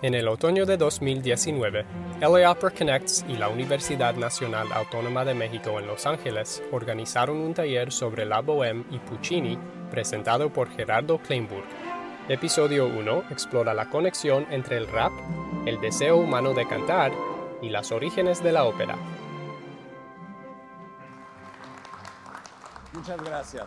En 0.00 0.14
el 0.14 0.28
otoño 0.28 0.64
de 0.64 0.76
2019, 0.76 1.84
LA 2.20 2.52
Opera 2.52 2.72
Connects 2.72 3.24
y 3.28 3.36
la 3.36 3.48
Universidad 3.48 4.14
Nacional 4.14 4.68
Autónoma 4.72 5.24
de 5.24 5.34
México 5.34 5.80
en 5.80 5.88
Los 5.88 6.06
Ángeles 6.06 6.62
organizaron 6.70 7.38
un 7.38 7.52
taller 7.52 7.90
sobre 7.90 8.24
la 8.24 8.40
bohème 8.40 8.84
y 8.92 9.00
Puccini 9.00 9.58
presentado 9.90 10.52
por 10.52 10.70
Gerardo 10.70 11.18
Kleinburg. 11.18 11.66
Episodio 12.28 12.86
1 12.86 13.24
explora 13.30 13.74
la 13.74 13.90
conexión 13.90 14.46
entre 14.52 14.76
el 14.76 14.86
rap, 14.86 15.10
el 15.66 15.80
deseo 15.80 16.18
humano 16.18 16.54
de 16.54 16.68
cantar 16.68 17.10
y 17.60 17.68
las 17.68 17.90
orígenes 17.90 18.40
de 18.40 18.52
la 18.52 18.66
ópera. 18.66 18.96
Muchas 22.92 23.20
gracias. 23.20 23.66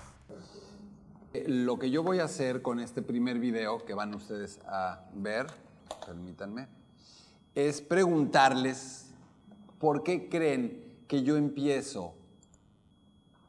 Eh, 1.33 1.43
Lo 1.45 1.77
que 1.77 1.91
yo 1.91 2.03
voy 2.03 2.19
a 2.19 2.23
hacer 2.23 2.61
con 2.61 2.79
este 2.79 3.01
primer 3.01 3.37
video 3.37 3.83
que 3.83 3.93
van 3.93 4.15
ustedes 4.15 4.61
a 4.65 5.01
ver, 5.13 5.47
permítanme, 6.05 6.67
es 7.55 7.81
preguntarles 7.81 9.11
por 9.79 10.03
qué 10.03 10.29
creen 10.29 10.83
que 11.07 11.23
yo 11.23 11.37
empiezo 11.37 12.13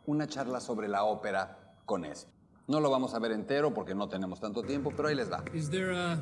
una 0.06 0.27
charla 0.27 0.60
sobre 0.60 0.88
la 0.88 1.05
ópera 1.05 1.74
con 1.87 2.05
esto. 2.05 2.30
No 2.68 2.80
lo 2.80 2.91
vamos 2.91 3.15
a 3.15 3.18
ver 3.18 3.32
entero 3.32 3.74
porque 3.74 3.95
no 3.95 4.09
tenemos 4.09 4.41
tanto 4.41 4.62
tiempo, 4.62 4.92
pero 4.96 5.09
ahí 5.09 5.15
les 5.15 5.30
va. 5.30 5.45
Is 5.52 5.68
there 5.68 5.92
uh, 5.92 6.16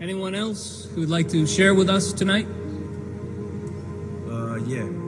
anyone 0.00 0.36
else 0.36 0.88
who 0.94 1.00
would 1.00 1.10
like 1.10 1.28
to 1.30 1.46
share 1.46 1.74
with 1.74 1.88
us 1.88 2.12
tonight? 2.12 2.46
Uh, 4.28 4.56
yeah. 4.66 5.03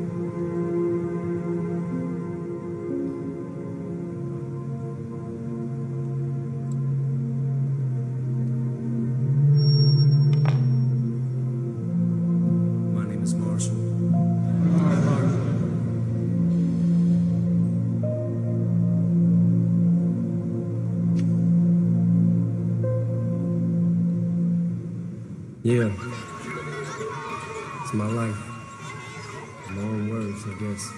Yeah. 25.66 25.90
It's 27.82 27.92
my 27.92 28.06
life. 28.06 28.38
Long 29.74 30.08
words, 30.08 30.44
I 30.46 30.54
guess. 30.62 30.92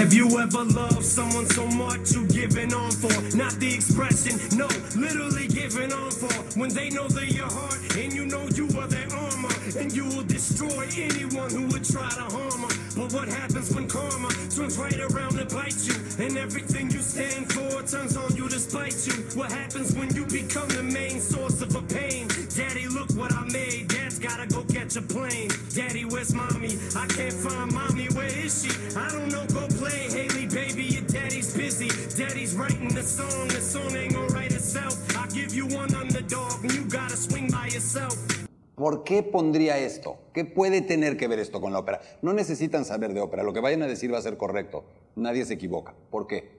Have 0.00 0.14
you 0.14 0.40
ever 0.40 0.64
loved 0.64 1.04
someone 1.04 1.44
so 1.44 1.66
much 1.66 2.12
you 2.12 2.26
giving 2.28 2.72
on 2.72 2.90
for? 2.90 3.12
Not 3.36 3.52
the 3.60 3.74
expression, 3.74 4.40
no, 4.56 4.66
literally 4.96 5.46
giving 5.48 5.92
on 5.92 6.10
for. 6.10 6.32
When 6.58 6.70
they 6.72 6.88
know 6.88 7.06
they're 7.06 7.24
your 7.24 7.52
heart 7.52 7.76
and 7.98 8.14
you 8.14 8.24
know 8.24 8.48
you 8.48 8.66
are 8.80 8.88
their 8.88 9.12
armor, 9.12 9.52
and 9.78 9.92
you 9.92 10.04
will 10.06 10.24
destroy 10.24 10.88
anyone 10.96 11.50
who 11.50 11.66
would 11.68 11.84
try 11.84 12.08
to 12.08 12.24
harm. 12.24 12.53
But 12.96 13.12
what 13.12 13.28
happens 13.28 13.74
when 13.74 13.88
karma 13.88 14.30
swings 14.48 14.78
right 14.78 15.00
around 15.00 15.38
and 15.38 15.50
bites 15.52 15.88
you? 15.88 16.24
And 16.24 16.38
everything 16.38 16.90
you 16.90 17.00
stand 17.00 17.52
for 17.52 17.82
turns 17.82 18.16
on 18.16 18.36
you 18.36 18.48
to 18.48 18.58
spite 18.58 18.94
you. 19.06 19.14
What 19.34 19.50
happens 19.50 19.94
when 19.94 20.14
you 20.14 20.24
become 20.26 20.68
the 20.68 20.82
main 20.82 21.20
source 21.20 21.60
of 21.60 21.74
a 21.74 21.82
pain? 21.82 22.28
Daddy, 22.54 22.86
look 22.86 23.10
what 23.16 23.32
I 23.32 23.44
made. 23.50 23.88
Dad's 23.88 24.20
gotta 24.20 24.46
go 24.46 24.62
catch 24.72 24.94
a 24.96 25.02
plane. 25.02 25.50
Daddy, 25.74 26.04
where's 26.04 26.32
mommy? 26.34 26.78
I 26.94 27.06
can't 27.06 27.32
find 27.32 27.72
mommy. 27.72 28.06
Where 28.14 28.26
is 28.26 28.62
she? 28.62 28.70
I 28.96 29.08
don't 29.10 29.28
know. 29.28 29.44
Go 29.52 29.66
play. 29.76 30.08
Haley, 30.10 30.46
baby, 30.46 30.84
your 30.84 31.02
daddy's 31.02 31.52
busy. 31.52 31.90
Daddy's 32.16 32.54
writing 32.54 32.94
the 32.94 33.02
song. 33.02 33.48
The 33.48 33.60
song 33.60 33.96
ain't 33.96 34.14
gonna 34.14 34.28
write 34.28 34.52
itself. 34.52 34.94
I 35.16 35.26
give 35.28 35.52
you 35.52 35.66
one 35.66 35.92
underdog, 35.94 36.62
and 36.62 36.72
you 36.72 36.84
gotta 36.84 37.16
swing 37.16 37.50
by 37.50 37.66
yourself. 37.66 38.33
¿Por 38.74 39.04
qué 39.04 39.22
pondría 39.22 39.78
esto? 39.78 40.16
¿Qué 40.32 40.44
puede 40.44 40.82
tener 40.82 41.16
que 41.16 41.28
ver 41.28 41.38
esto 41.38 41.60
con 41.60 41.72
la 41.72 41.78
ópera? 41.78 42.00
No 42.22 42.32
necesitan 42.32 42.84
saber 42.84 43.14
de 43.14 43.20
ópera, 43.20 43.42
lo 43.44 43.52
que 43.52 43.60
vayan 43.60 43.82
a 43.82 43.86
decir 43.86 44.12
va 44.12 44.18
a 44.18 44.22
ser 44.22 44.36
correcto. 44.36 44.84
Nadie 45.14 45.44
se 45.44 45.54
equivoca. 45.54 45.94
¿Por 46.10 46.26
qué? 46.26 46.58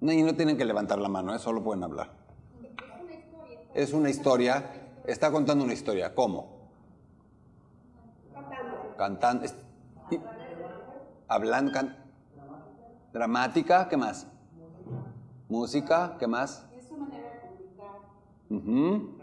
No, 0.00 0.12
y 0.12 0.22
no 0.22 0.34
tienen 0.36 0.56
que 0.56 0.64
levantar 0.64 0.98
la 0.98 1.08
mano, 1.08 1.34
¿eh? 1.34 1.38
solo 1.38 1.62
pueden 1.62 1.82
hablar. 1.82 2.10
Es 3.74 3.92
una 3.92 4.10
historia, 4.10 4.64
está 5.06 5.30
contando 5.32 5.64
una 5.64 5.72
historia. 5.72 6.14
¿Cómo? 6.14 6.68
Cantando. 8.96 9.44
es- 9.44 9.54
y- 10.10 10.20
Hablando, 11.26 11.72
can- 11.72 11.96
dramática, 13.12 13.88
¿qué 13.88 13.96
más? 13.96 14.26
Música, 15.48 16.16
¿qué 16.18 16.26
más? 16.26 16.64
Ujú. 18.50 19.21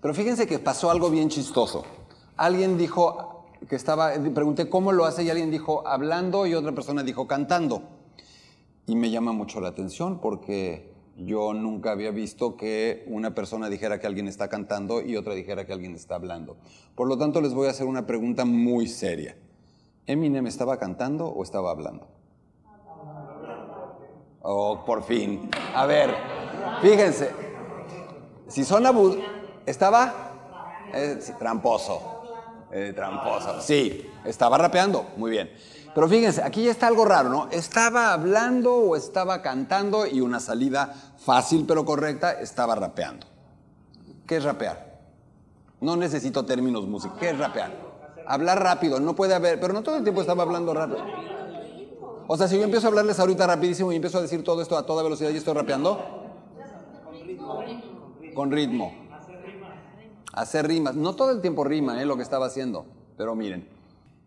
Pero 0.00 0.14
fíjense 0.14 0.46
que 0.46 0.58
pasó 0.58 0.90
algo 0.90 1.10
bien 1.10 1.28
chistoso. 1.28 1.84
Alguien 2.36 2.76
dijo 2.76 3.46
que 3.68 3.76
estaba, 3.76 4.12
pregunté 4.34 4.68
cómo 4.68 4.92
lo 4.92 5.04
hace 5.04 5.22
y 5.22 5.30
alguien 5.30 5.50
dijo 5.50 5.86
hablando 5.86 6.46
y 6.46 6.54
otra 6.54 6.72
persona 6.72 7.02
dijo 7.02 7.26
cantando. 7.26 7.82
Y 8.86 8.96
me 8.96 9.10
llama 9.10 9.32
mucho 9.32 9.60
la 9.60 9.68
atención 9.68 10.20
porque 10.20 10.92
yo 11.16 11.54
nunca 11.54 11.92
había 11.92 12.10
visto 12.10 12.56
que 12.56 13.04
una 13.06 13.34
persona 13.34 13.68
dijera 13.68 14.00
que 14.00 14.06
alguien 14.06 14.28
está 14.28 14.48
cantando 14.48 15.00
y 15.00 15.16
otra 15.16 15.34
dijera 15.34 15.64
que 15.64 15.72
alguien 15.72 15.94
está 15.94 16.16
hablando. 16.16 16.56
Por 16.94 17.08
lo 17.08 17.16
tanto, 17.16 17.40
les 17.40 17.54
voy 17.54 17.68
a 17.68 17.70
hacer 17.70 17.86
una 17.86 18.06
pregunta 18.06 18.44
muy 18.44 18.88
seria. 18.88 19.36
¿Eminem 20.06 20.46
estaba 20.46 20.78
cantando 20.78 21.26
o 21.28 21.42
estaba 21.42 21.70
hablando? 21.70 22.08
Oh, 24.42 24.84
por 24.84 25.04
fin. 25.04 25.48
A 25.74 25.86
ver, 25.86 26.14
fíjense. 26.82 27.30
Si 28.48 28.64
son 28.64 28.84
abu... 28.84 29.16
¿Estaba? 29.66 30.12
Eh, 30.92 31.18
tramposo. 31.38 32.22
Eh, 32.70 32.92
tramposo. 32.94 33.60
Sí, 33.60 34.10
estaba 34.24 34.58
rapeando. 34.58 35.06
Muy 35.16 35.30
bien. 35.30 35.50
Pero 35.94 36.08
fíjense, 36.08 36.42
aquí 36.42 36.64
ya 36.64 36.72
está 36.72 36.88
algo 36.88 37.04
raro, 37.04 37.28
¿no? 37.28 37.48
¿Estaba 37.50 38.12
hablando 38.12 38.74
o 38.74 38.96
estaba 38.96 39.42
cantando? 39.42 40.06
Y 40.06 40.20
una 40.20 40.40
salida 40.40 40.92
fácil 41.18 41.64
pero 41.68 41.84
correcta, 41.84 42.32
estaba 42.32 42.74
rapeando. 42.74 43.26
¿Qué 44.26 44.36
es 44.36 44.44
rapear? 44.44 44.98
No 45.80 45.96
necesito 45.96 46.44
términos 46.44 46.86
músicos. 46.86 47.18
¿Qué 47.18 47.30
es 47.30 47.38
rapear? 47.38 47.72
Hablar 48.26 48.62
rápido, 48.62 48.98
no 48.98 49.14
puede 49.14 49.34
haber, 49.34 49.60
pero 49.60 49.72
no 49.72 49.82
todo 49.82 49.96
el 49.96 50.02
tiempo 50.02 50.22
estaba 50.22 50.42
hablando 50.42 50.74
rápido. 50.74 51.04
O 52.26 52.36
sea, 52.36 52.48
si 52.48 52.56
yo 52.56 52.64
empiezo 52.64 52.86
a 52.86 52.88
hablarles 52.88 53.20
ahorita 53.20 53.46
rapidísimo 53.46 53.92
y 53.92 53.96
empiezo 53.96 54.18
a 54.18 54.22
decir 54.22 54.42
todo 54.42 54.62
esto 54.62 54.76
a 54.76 54.86
toda 54.86 55.02
velocidad 55.02 55.30
y 55.30 55.36
estoy 55.36 55.54
rapeando. 55.54 56.00
Con 58.34 58.50
ritmo. 58.50 59.03
Hacer 60.34 60.66
rimas. 60.66 60.94
No 60.96 61.14
todo 61.14 61.30
el 61.30 61.40
tiempo 61.40 61.64
rima, 61.64 62.00
¿eh? 62.02 62.04
Lo 62.06 62.16
que 62.16 62.22
estaba 62.22 62.46
haciendo. 62.46 62.86
Pero 63.16 63.34
miren, 63.36 63.68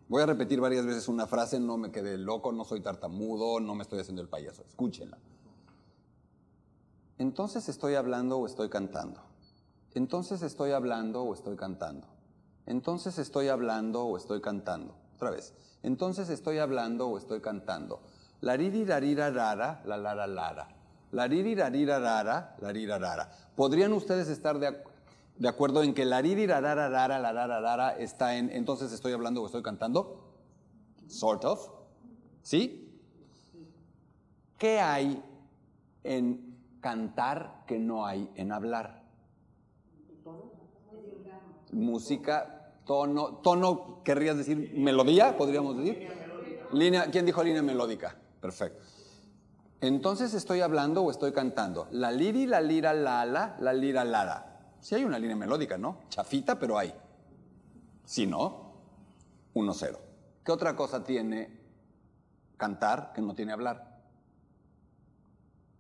voy 0.08 0.22
a 0.22 0.26
repetir 0.26 0.62
varias 0.62 0.86
veces 0.86 1.08
una 1.08 1.28
frase, 1.28 1.60
no 1.60 1.78
me 1.78 1.92
quedé 1.92 2.18
loco, 2.18 2.52
no 2.52 2.64
soy 2.64 2.80
tartamudo, 2.82 3.60
no 3.60 3.76
me 3.76 3.84
estoy 3.84 4.00
haciendo 4.00 4.22
el 4.22 4.30
payaso. 4.30 4.64
Escúchenla. 4.68 5.18
Entonces 7.18 7.68
estoy 7.68 7.96
hablando 7.96 8.38
o 8.38 8.46
estoy 8.46 8.70
cantando. 8.70 9.22
Entonces 9.96 10.44
estoy 10.44 10.72
hablando 10.72 11.24
o 11.24 11.34
estoy 11.34 11.58
cantando. 11.58 12.08
Entonces 12.66 13.18
estoy 13.18 13.48
hablando 13.48 14.04
o 14.06 14.18
estoy 14.18 14.40
cantando. 14.42 14.96
Otra 15.16 15.32
vez. 15.32 15.54
Entonces 15.84 16.30
estoy 16.30 16.60
hablando 16.60 17.08
o 17.08 17.18
estoy 17.18 17.42
cantando. 17.42 18.02
La 18.42 18.56
riri 18.56 18.86
rara, 18.86 19.82
la 19.84 19.98
lara 19.98 20.28
lara. 20.28 20.68
La 21.12 21.28
riri 21.28 21.56
rara, 21.56 22.56
la 22.60 22.72
rira 22.72 23.00
rara. 23.00 23.32
¿Podrían 23.56 23.94
ustedes 23.94 24.28
estar 24.28 24.60
de, 24.60 24.68
ac- 24.68 24.84
de 25.40 25.48
acuerdo 25.48 25.84
en 25.84 25.94
que 25.94 26.06
la 26.06 26.22
la 26.22 27.96
está 28.00 28.38
en 28.38 28.50
entonces 28.50 28.92
estoy 28.92 29.14
hablando 29.14 29.42
o 29.42 29.46
estoy 29.46 29.62
cantando? 29.62 30.34
Sort 31.08 31.46
of. 31.46 31.70
¿Sí? 32.42 33.00
¿Qué 34.58 34.80
hay 34.80 35.24
en 36.04 36.58
cantar 36.82 37.64
que 37.68 37.78
no 37.78 38.06
hay 38.06 38.30
en 38.36 38.52
hablar? 38.52 39.04
Música, 41.72 42.74
tono, 42.86 43.36
tono, 43.44 44.02
¿querrías 44.04 44.38
decir 44.38 44.74
melodía? 44.76 45.38
Podríamos 45.38 45.78
decir. 45.78 46.10
Línea, 46.72 47.12
¿quién 47.12 47.26
dijo 47.26 47.44
línea 47.44 47.62
melódica? 47.62 48.16
Perfecto. 48.42 48.82
Entonces 49.82 50.34
estoy 50.34 50.62
hablando 50.62 51.04
o 51.04 51.12
estoy 51.12 51.34
cantando. 51.34 51.88
La 51.92 52.12
liri, 52.12 52.48
la 52.48 52.62
lira, 52.62 52.94
la 52.94 53.26
la, 53.26 53.58
la 53.60 53.74
lira, 53.74 54.04
lara. 54.04 54.47
Sí 54.88 54.96
hay 54.96 55.04
una 55.04 55.20
línea 55.20 55.36
melódica, 55.36 55.78
¿no? 55.78 56.04
Chafita, 56.08 56.58
pero 56.58 56.78
hay. 56.78 56.94
Si 58.06 58.26
no, 58.26 58.72
1-0. 59.54 59.98
¿Qué 60.46 60.50
otra 60.50 60.78
cosa 60.78 61.04
tiene 61.04 61.50
cantar 62.56 63.12
que 63.12 63.22
no 63.22 63.36
tiene 63.36 63.52
hablar? 63.52 64.00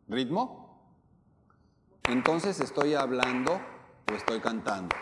¿Ritmo? 0.09 0.92
Entonces 2.09 2.59
estoy 2.59 2.95
hablando 2.95 3.62
o 4.12 4.13
estoy 4.13 4.42
cantando. 4.42 4.94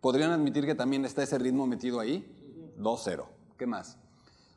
¿Podrían 0.00 0.32
admitir 0.32 0.66
que 0.66 0.74
también 0.74 1.04
está 1.04 1.22
ese 1.22 1.38
ritmo 1.38 1.68
metido 1.68 2.00
ahí? 2.00 2.74
2-0. 2.80 3.26
¿Qué 3.56 3.68
más? 3.68 3.96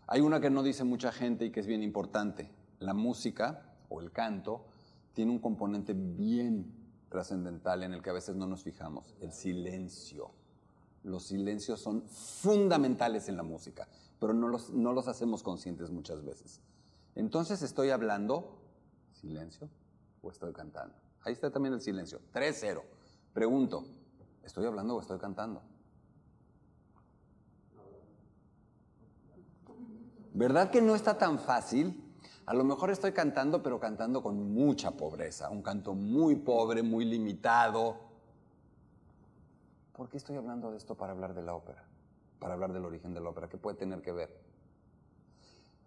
Hay 0.07 0.21
una 0.21 0.39
que 0.39 0.49
no 0.49 0.63
dice 0.63 0.83
mucha 0.83 1.11
gente 1.11 1.45
y 1.45 1.51
que 1.51 1.59
es 1.59 1.67
bien 1.67 1.83
importante. 1.83 2.49
La 2.79 2.95
música 2.95 3.75
o 3.89 4.01
el 4.01 4.11
canto 4.11 4.65
tiene 5.15 5.31
un 5.31 5.39
componente 5.39 5.93
bien 5.93 6.71
trascendental 7.09 7.81
en 7.83 7.93
el 7.93 8.03
que 8.03 8.11
a 8.11 8.13
veces 8.13 8.35
no 8.35 8.45
nos 8.45 8.63
fijamos, 8.63 9.15
el 9.21 9.31
silencio. 9.31 10.31
Los 11.03 11.23
silencios 11.23 11.79
son 11.79 12.03
fundamentales 12.03 13.29
en 13.29 13.37
la 13.37 13.43
música, 13.43 13.87
pero 14.19 14.33
no 14.33 14.49
los, 14.49 14.71
no 14.71 14.91
los 14.91 15.07
hacemos 15.07 15.41
conscientes 15.41 15.89
muchas 15.89 16.23
veces. 16.23 16.61
Entonces 17.15 17.61
estoy 17.61 17.91
hablando, 17.91 18.59
silencio, 19.13 19.69
o 20.21 20.29
estoy 20.29 20.51
cantando. 20.51 20.95
Ahí 21.23 21.33
está 21.33 21.49
también 21.49 21.73
el 21.73 21.81
silencio, 21.81 22.19
3-0. 22.33 22.81
Pregunto, 23.33 23.85
¿estoy 24.43 24.65
hablando 24.65 24.95
o 24.95 24.99
estoy 24.99 25.17
cantando? 25.17 25.61
¿Verdad 30.33 30.69
que 30.69 30.81
no 30.81 30.95
está 30.95 31.17
tan 31.17 31.39
fácil? 31.39 32.04
A 32.45 32.53
lo 32.53 32.63
mejor 32.63 32.91
estoy 32.91 33.11
cantando, 33.11 33.63
pero 33.63 33.79
cantando 33.79 34.21
con 34.21 34.53
mucha 34.53 34.91
pobreza, 34.91 35.49
un 35.49 35.63
canto 35.63 35.95
muy 35.95 36.35
pobre, 36.35 36.83
muy 36.83 37.03
limitado. 37.05 37.97
¿Por 39.93 40.09
qué 40.09 40.17
estoy 40.17 40.35
hablando 40.35 40.69
de 40.71 40.77
esto 40.77 40.95
para 40.95 41.13
hablar 41.13 41.33
de 41.33 41.41
la 41.41 41.55
ópera? 41.55 41.83
Para 42.39 42.53
hablar 42.53 42.71
del 42.71 42.85
origen 42.85 43.13
de 43.13 43.21
la 43.21 43.29
ópera, 43.29 43.49
¿qué 43.49 43.57
puede 43.57 43.77
tener 43.77 44.01
que 44.01 44.11
ver? 44.11 44.29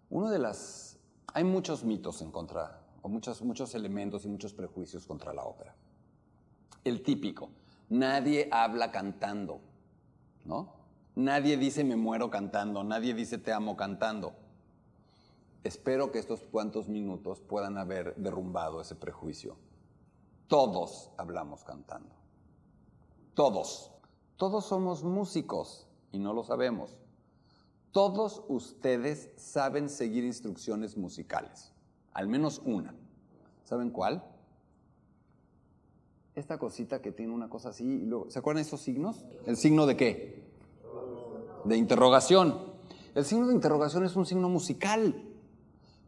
Uno 0.09 0.29
de 0.29 0.39
las... 0.39 0.97
Hay 1.33 1.43
muchos 1.43 1.85
mitos 1.85 2.21
en 2.21 2.31
contra, 2.31 2.81
o 3.03 3.07
muchos, 3.07 3.41
muchos 3.41 3.73
elementos 3.75 4.25
y 4.25 4.27
muchos 4.27 4.53
prejuicios 4.53 5.05
contra 5.05 5.31
la 5.31 5.43
ópera. 5.43 5.75
El 6.83 7.03
típico, 7.03 7.51
nadie 7.87 8.49
habla 8.51 8.91
cantando, 8.91 9.61
¿no? 10.43 10.73
Nadie 11.15 11.55
dice 11.57 11.83
me 11.83 11.95
muero 11.95 12.29
cantando, 12.29 12.83
nadie 12.83 13.13
dice 13.13 13.37
te 13.37 13.53
amo 13.53 13.77
cantando. 13.77 14.33
Espero 15.63 16.11
que 16.11 16.19
estos 16.19 16.43
cuantos 16.43 16.87
minutos 16.87 17.41
puedan 17.41 17.77
haber 17.77 18.15
derrumbado 18.15 18.79
ese 18.79 18.95
prejuicio. 18.95 19.57
Todos 20.47 21.11
hablamos 21.17 21.63
cantando. 21.63 22.15
Todos. 23.33 23.91
Todos 24.37 24.65
somos 24.65 25.03
músicos 25.03 25.87
y 26.11 26.19
no 26.19 26.33
lo 26.33 26.43
sabemos. 26.43 26.97
Todos 27.91 28.43
ustedes 28.47 29.31
saben 29.35 29.89
seguir 29.89 30.23
instrucciones 30.23 30.95
musicales. 30.95 31.73
Al 32.13 32.27
menos 32.27 32.61
una. 32.63 32.95
¿Saben 33.63 33.91
cuál? 33.91 34.23
Esta 36.35 36.57
cosita 36.57 37.01
que 37.01 37.11
tiene 37.11 37.33
una 37.33 37.49
cosa 37.49 37.69
así. 37.69 38.07
y 38.07 38.31
¿Se 38.31 38.39
acuerdan 38.39 38.61
esos 38.61 38.81
signos? 38.81 39.25
¿El 39.45 39.57
signo 39.57 39.85
de 39.85 39.97
qué? 39.97 40.43
De 41.65 41.75
interrogación. 41.75 42.73
El 43.13 43.25
signo 43.25 43.47
de 43.47 43.53
interrogación 43.53 44.05
es 44.05 44.15
un 44.15 44.25
signo 44.25 44.47
musical. 44.49 45.28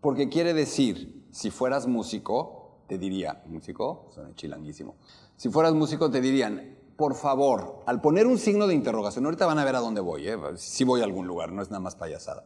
Porque 0.01 0.29
quiere 0.29 0.53
decir, 0.53 1.27
si 1.31 1.51
fueras 1.51 1.87
músico, 1.87 2.81
te 2.87 2.97
diría, 2.97 3.43
músico, 3.45 4.09
suena 4.13 4.35
chilanguísimo. 4.35 4.95
Si 5.37 5.49
fueras 5.49 5.73
músico, 5.73 6.11
te 6.11 6.19
dirían, 6.19 6.75
por 6.97 7.15
favor, 7.15 7.83
al 7.85 8.01
poner 8.01 8.27
un 8.27 8.37
signo 8.37 8.67
de 8.67 8.75
interrogación, 8.75 9.25
ahorita 9.25 9.45
van 9.45 9.59
a 9.59 9.63
ver 9.65 9.75
a 9.75 9.79
dónde 9.79 10.01
voy, 10.01 10.27
¿eh? 10.27 10.37
si 10.55 10.83
voy 10.83 11.01
a 11.01 11.05
algún 11.05 11.27
lugar, 11.27 11.51
no 11.51 11.61
es 11.61 11.69
nada 11.71 11.79
más 11.79 11.95
payasada. 11.95 12.45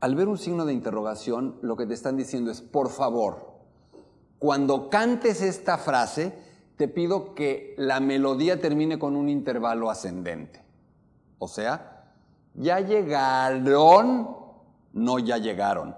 Al 0.00 0.16
ver 0.16 0.26
un 0.26 0.38
signo 0.38 0.64
de 0.64 0.72
interrogación, 0.72 1.58
lo 1.62 1.76
que 1.76 1.86
te 1.86 1.94
están 1.94 2.16
diciendo 2.16 2.50
es, 2.50 2.60
por 2.60 2.88
favor, 2.88 3.52
cuando 4.40 4.90
cantes 4.90 5.40
esta 5.40 5.78
frase, 5.78 6.36
te 6.76 6.88
pido 6.88 7.36
que 7.36 7.74
la 7.78 8.00
melodía 8.00 8.60
termine 8.60 8.98
con 8.98 9.14
un 9.14 9.28
intervalo 9.28 9.88
ascendente. 9.88 10.64
O 11.38 11.46
sea, 11.46 12.12
ya 12.54 12.80
llegaron, 12.80 14.41
no 14.92 15.18
ya 15.18 15.38
llegaron. 15.38 15.96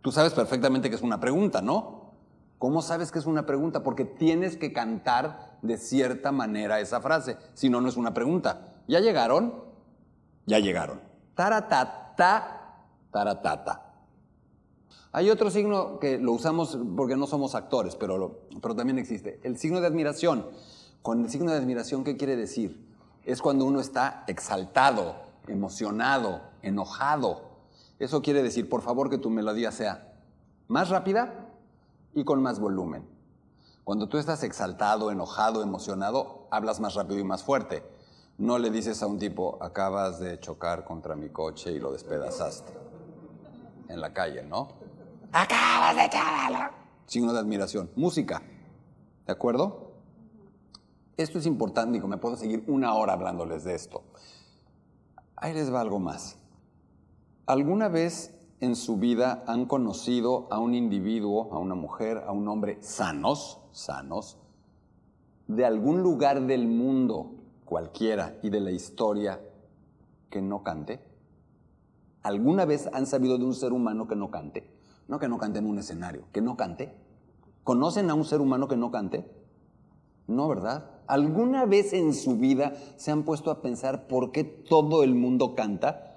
Tú 0.00 0.10
sabes 0.12 0.32
perfectamente 0.32 0.90
que 0.90 0.96
es 0.96 1.02
una 1.02 1.20
pregunta, 1.20 1.62
¿no? 1.62 2.12
¿Cómo 2.58 2.82
sabes 2.82 3.10
que 3.10 3.18
es 3.18 3.26
una 3.26 3.44
pregunta? 3.44 3.82
Porque 3.82 4.04
tienes 4.04 4.56
que 4.56 4.72
cantar 4.72 5.58
de 5.62 5.76
cierta 5.76 6.32
manera 6.32 6.80
esa 6.80 7.00
frase, 7.00 7.36
si 7.54 7.68
no, 7.68 7.80
no 7.80 7.88
es 7.88 7.96
una 7.96 8.14
pregunta. 8.14 8.74
¿Ya 8.88 9.00
llegaron? 9.00 9.64
Ya 10.46 10.58
llegaron. 10.58 11.00
Taratata, 11.34 12.84
taratata. 13.10 13.92
Hay 15.12 15.28
otro 15.28 15.50
signo 15.50 15.98
que 15.98 16.18
lo 16.18 16.32
usamos 16.32 16.78
porque 16.96 17.16
no 17.16 17.26
somos 17.26 17.54
actores, 17.54 17.96
pero, 17.96 18.40
pero 18.60 18.74
también 18.74 18.98
existe. 18.98 19.40
El 19.42 19.58
signo 19.58 19.80
de 19.80 19.86
admiración. 19.86 20.46
Con 21.02 21.24
el 21.24 21.30
signo 21.30 21.50
de 21.50 21.58
admiración, 21.58 22.04
¿qué 22.04 22.16
quiere 22.16 22.36
decir? 22.36 22.88
Es 23.24 23.42
cuando 23.42 23.64
uno 23.64 23.80
está 23.80 24.24
exaltado, 24.26 25.16
emocionado, 25.48 26.40
enojado. 26.62 27.51
Eso 28.02 28.20
quiere 28.20 28.42
decir, 28.42 28.68
por 28.68 28.82
favor, 28.82 29.10
que 29.10 29.16
tu 29.16 29.30
melodía 29.30 29.70
sea 29.70 30.12
más 30.66 30.88
rápida 30.88 31.46
y 32.14 32.24
con 32.24 32.42
más 32.42 32.58
volumen. 32.58 33.06
Cuando 33.84 34.08
tú 34.08 34.18
estás 34.18 34.42
exaltado, 34.42 35.12
enojado, 35.12 35.62
emocionado, 35.62 36.48
hablas 36.50 36.80
más 36.80 36.94
rápido 36.94 37.20
y 37.20 37.24
más 37.24 37.44
fuerte. 37.44 37.84
No 38.38 38.58
le 38.58 38.70
dices 38.70 39.04
a 39.04 39.06
un 39.06 39.20
tipo, 39.20 39.56
acabas 39.62 40.18
de 40.18 40.40
chocar 40.40 40.84
contra 40.84 41.14
mi 41.14 41.28
coche 41.28 41.70
y 41.70 41.78
lo 41.78 41.92
despedazaste. 41.92 42.72
En 43.86 44.00
la 44.00 44.12
calle, 44.12 44.42
¿no? 44.42 44.66
Acabas 45.30 45.94
de 45.94 46.06
chocar. 46.06 46.72
Signo 47.06 47.32
de 47.32 47.38
admiración. 47.38 47.88
Música. 47.94 48.42
¿De 49.26 49.32
acuerdo? 49.32 49.92
Esto 51.16 51.38
es 51.38 51.46
importante, 51.46 51.92
digo, 51.92 52.08
me 52.08 52.16
puedo 52.16 52.36
seguir 52.36 52.64
una 52.66 52.94
hora 52.94 53.12
hablándoles 53.12 53.62
de 53.62 53.76
esto. 53.76 54.02
Ahí 55.36 55.54
les 55.54 55.72
va 55.72 55.80
algo 55.80 56.00
más. 56.00 56.41
¿Alguna 57.46 57.88
vez 57.88 58.32
en 58.60 58.76
su 58.76 58.98
vida 58.98 59.42
han 59.48 59.66
conocido 59.66 60.46
a 60.52 60.60
un 60.60 60.74
individuo, 60.74 61.52
a 61.52 61.58
una 61.58 61.74
mujer, 61.74 62.22
a 62.24 62.30
un 62.30 62.46
hombre 62.46 62.78
sanos, 62.82 63.58
sanos, 63.72 64.38
de 65.48 65.64
algún 65.64 66.02
lugar 66.02 66.46
del 66.46 66.68
mundo, 66.68 67.32
cualquiera, 67.64 68.38
y 68.44 68.50
de 68.50 68.60
la 68.60 68.70
historia, 68.70 69.40
que 70.30 70.40
no 70.40 70.62
cante? 70.62 71.00
¿Alguna 72.22 72.64
vez 72.64 72.88
han 72.92 73.06
sabido 73.06 73.36
de 73.38 73.44
un 73.44 73.54
ser 73.54 73.72
humano 73.72 74.06
que 74.06 74.14
no 74.14 74.30
cante? 74.30 74.70
No 75.08 75.18
que 75.18 75.28
no 75.28 75.38
cante 75.38 75.58
en 75.58 75.66
un 75.66 75.78
escenario, 75.78 76.26
que 76.30 76.40
no 76.40 76.56
cante. 76.56 76.94
¿Conocen 77.64 78.08
a 78.08 78.14
un 78.14 78.24
ser 78.24 78.40
humano 78.40 78.68
que 78.68 78.76
no 78.76 78.92
cante? 78.92 79.28
No, 80.28 80.46
¿verdad? 80.46 80.90
¿Alguna 81.08 81.66
vez 81.66 81.92
en 81.92 82.14
su 82.14 82.36
vida 82.36 82.74
se 82.96 83.10
han 83.10 83.24
puesto 83.24 83.50
a 83.50 83.62
pensar 83.62 84.06
por 84.06 84.30
qué 84.30 84.44
todo 84.44 85.02
el 85.02 85.16
mundo 85.16 85.56
canta? 85.56 86.11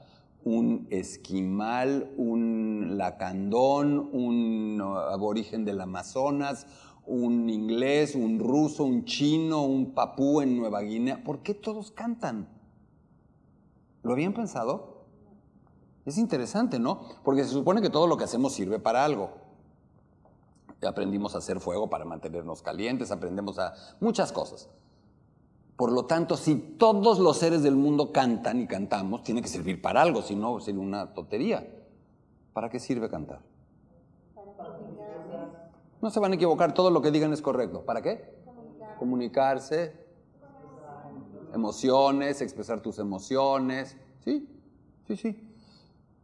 Un 0.45 0.87
esquimal, 0.89 2.13
un 2.15 2.97
lacandón, 2.97 4.09
un 4.13 4.79
uh, 4.79 4.95
aborigen 5.11 5.65
del 5.65 5.81
Amazonas, 5.81 6.67
un 7.05 7.49
inglés, 7.49 8.15
un 8.15 8.39
ruso, 8.39 8.85
un 8.85 9.03
chino, 9.05 9.65
un 9.65 9.93
papú 9.93 10.41
en 10.41 10.55
Nueva 10.55 10.81
Guinea. 10.81 11.23
¿Por 11.23 11.39
qué 11.39 11.53
todos 11.53 11.91
cantan? 11.91 12.47
¿Lo 14.03 14.13
habían 14.13 14.33
pensado? 14.33 15.05
Es 16.05 16.17
interesante, 16.17 16.79
¿no? 16.79 17.01
Porque 17.23 17.43
se 17.43 17.49
supone 17.49 17.81
que 17.81 17.89
todo 17.89 18.07
lo 18.07 18.15
que 18.15 18.23
hacemos 18.23 18.53
sirve 18.53 18.79
para 18.79 19.03
algo. 19.03 19.31
Aprendimos 20.87 21.33
a 21.33 21.39
hacer 21.39 21.59
fuego 21.59 21.89
para 21.89 22.05
mantenernos 22.05 22.61
calientes, 22.61 23.11
aprendemos 23.11 23.57
a 23.57 23.73
muchas 23.99 24.31
cosas. 24.31 24.69
Por 25.75 25.91
lo 25.91 26.05
tanto, 26.05 26.37
si 26.37 26.55
todos 26.55 27.19
los 27.19 27.37
seres 27.37 27.61
del 27.61 27.75
mundo 27.75 28.13
cantan 28.13 28.61
y 28.61 28.67
cantamos, 28.67 29.23
tiene 29.23 29.41
que 29.41 29.49
servir 29.49 29.81
para 29.81 30.01
algo, 30.01 30.21
si 30.21 30.35
no 30.35 30.59
sería 30.61 30.79
una 30.79 31.13
tontería. 31.13 31.67
¿Para 32.53 32.69
qué 32.69 32.79
sirve 32.79 33.09
cantar? 33.09 33.41
No 36.01 36.09
se 36.09 36.19
van 36.19 36.31
a 36.31 36.35
equivocar, 36.35 36.73
todo 36.73 36.91
lo 36.91 37.01
que 37.01 37.11
digan 37.11 37.33
es 37.33 37.41
correcto. 37.41 37.83
¿Para 37.83 38.01
qué? 38.01 38.33
Comunicarse, 38.99 40.05
emociones, 41.53 42.41
expresar 42.41 42.79
tus 42.79 42.99
emociones. 42.99 43.97
Sí, 44.23 44.47
sí, 45.07 45.17
sí. 45.17 45.51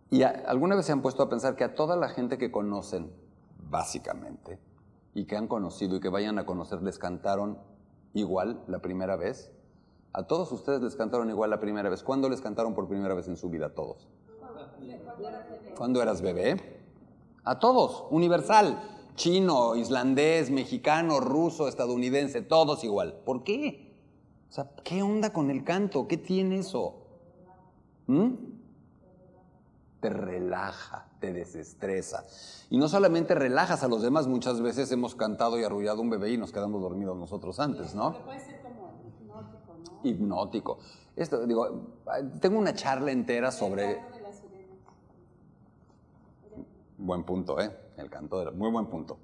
Y 0.09 0.23
alguna 0.23 0.75
vez 0.75 0.85
se 0.85 0.93
han 0.93 1.01
puesto 1.01 1.23
a 1.23 1.29
pensar 1.29 1.55
que 1.57 1.63
a 1.65 1.75
toda 1.75 1.97
la 1.97 2.09
gente 2.09 2.37
que 2.37 2.51
conocen, 2.51 3.11
básicamente, 3.69 4.59
y 5.13 5.25
que 5.25 5.35
han 5.35 5.47
conocido 5.47 5.97
y 5.97 5.99
que 5.99 6.09
vayan 6.09 6.39
a 6.39 6.45
conocer, 6.45 6.81
les 6.81 6.97
cantaron 6.97 7.57
igual 8.13 8.63
la 8.67 8.79
primera 8.79 9.15
vez. 9.15 9.51
A 10.13 10.23
todos 10.23 10.51
ustedes 10.51 10.81
les 10.81 10.95
cantaron 10.95 11.29
igual 11.29 11.49
la 11.49 11.59
primera 11.59 11.89
vez. 11.89 12.03
¿Cuándo 12.03 12.29
les 12.29 12.41
cantaron 12.41 12.73
por 12.73 12.87
primera 12.87 13.13
vez 13.13 13.27
en 13.27 13.37
su 13.37 13.49
vida 13.49 13.73
todos? 13.73 14.07
¿Cuándo 15.75 16.01
eras 16.01 16.21
bebé? 16.21 16.81
A 17.43 17.59
todos, 17.59 18.05
universal. 18.09 18.81
Chino, 19.15 19.75
islandés, 19.75 20.51
mexicano, 20.51 21.19
ruso, 21.19 21.67
estadounidense, 21.67 22.41
todos 22.41 22.83
igual. 22.83 23.21
¿Por 23.25 23.43
qué? 23.43 23.93
O 24.49 24.53
sea, 24.53 24.69
¿qué 24.83 25.01
onda 25.01 25.31
con 25.31 25.49
el 25.49 25.63
canto? 25.63 26.07
¿Qué 26.07 26.17
tiene 26.17 26.59
eso? 26.59 26.95
¿Mm? 28.07 28.33
Te 30.01 30.09
relaja, 30.09 31.05
te 31.19 31.31
desestresa. 31.31 32.25
Y 32.69 32.77
no 32.77 32.87
solamente 32.87 33.35
relajas 33.35 33.83
a 33.83 33.87
los 33.87 34.01
demás, 34.01 34.27
muchas 34.27 34.59
veces 34.59 34.91
hemos 34.91 35.13
cantado 35.15 35.59
y 35.59 35.63
arrullado 35.63 36.01
un 36.01 36.09
bebé 36.09 36.31
y 36.31 36.37
nos 36.37 36.51
quedamos 36.51 36.81
dormidos 36.81 37.15
nosotros 37.17 37.59
antes, 37.59 37.93
¿no? 37.95 38.13
Puede 38.25 38.39
ser 38.39 38.61
como 38.61 38.91
hipnótico, 39.07 39.75
¿no? 39.85 40.09
Hipnótico. 40.09 40.77
Esto, 41.15 41.45
digo, 41.45 41.99
tengo 42.39 42.57
una 42.57 42.73
charla 42.73 43.11
entera 43.11 43.51
sobre... 43.51 43.83
de 43.83 44.21
las 44.23 44.35
sirenas. 44.39 44.77
Buen 46.97 47.23
punto, 47.23 47.59
¿eh? 47.59 47.69
El 47.97 48.09
canto 48.09 48.39
de 48.39 48.45
la- 48.45 48.51
Muy 48.51 48.71
buen 48.71 48.87
punto. 48.87 49.17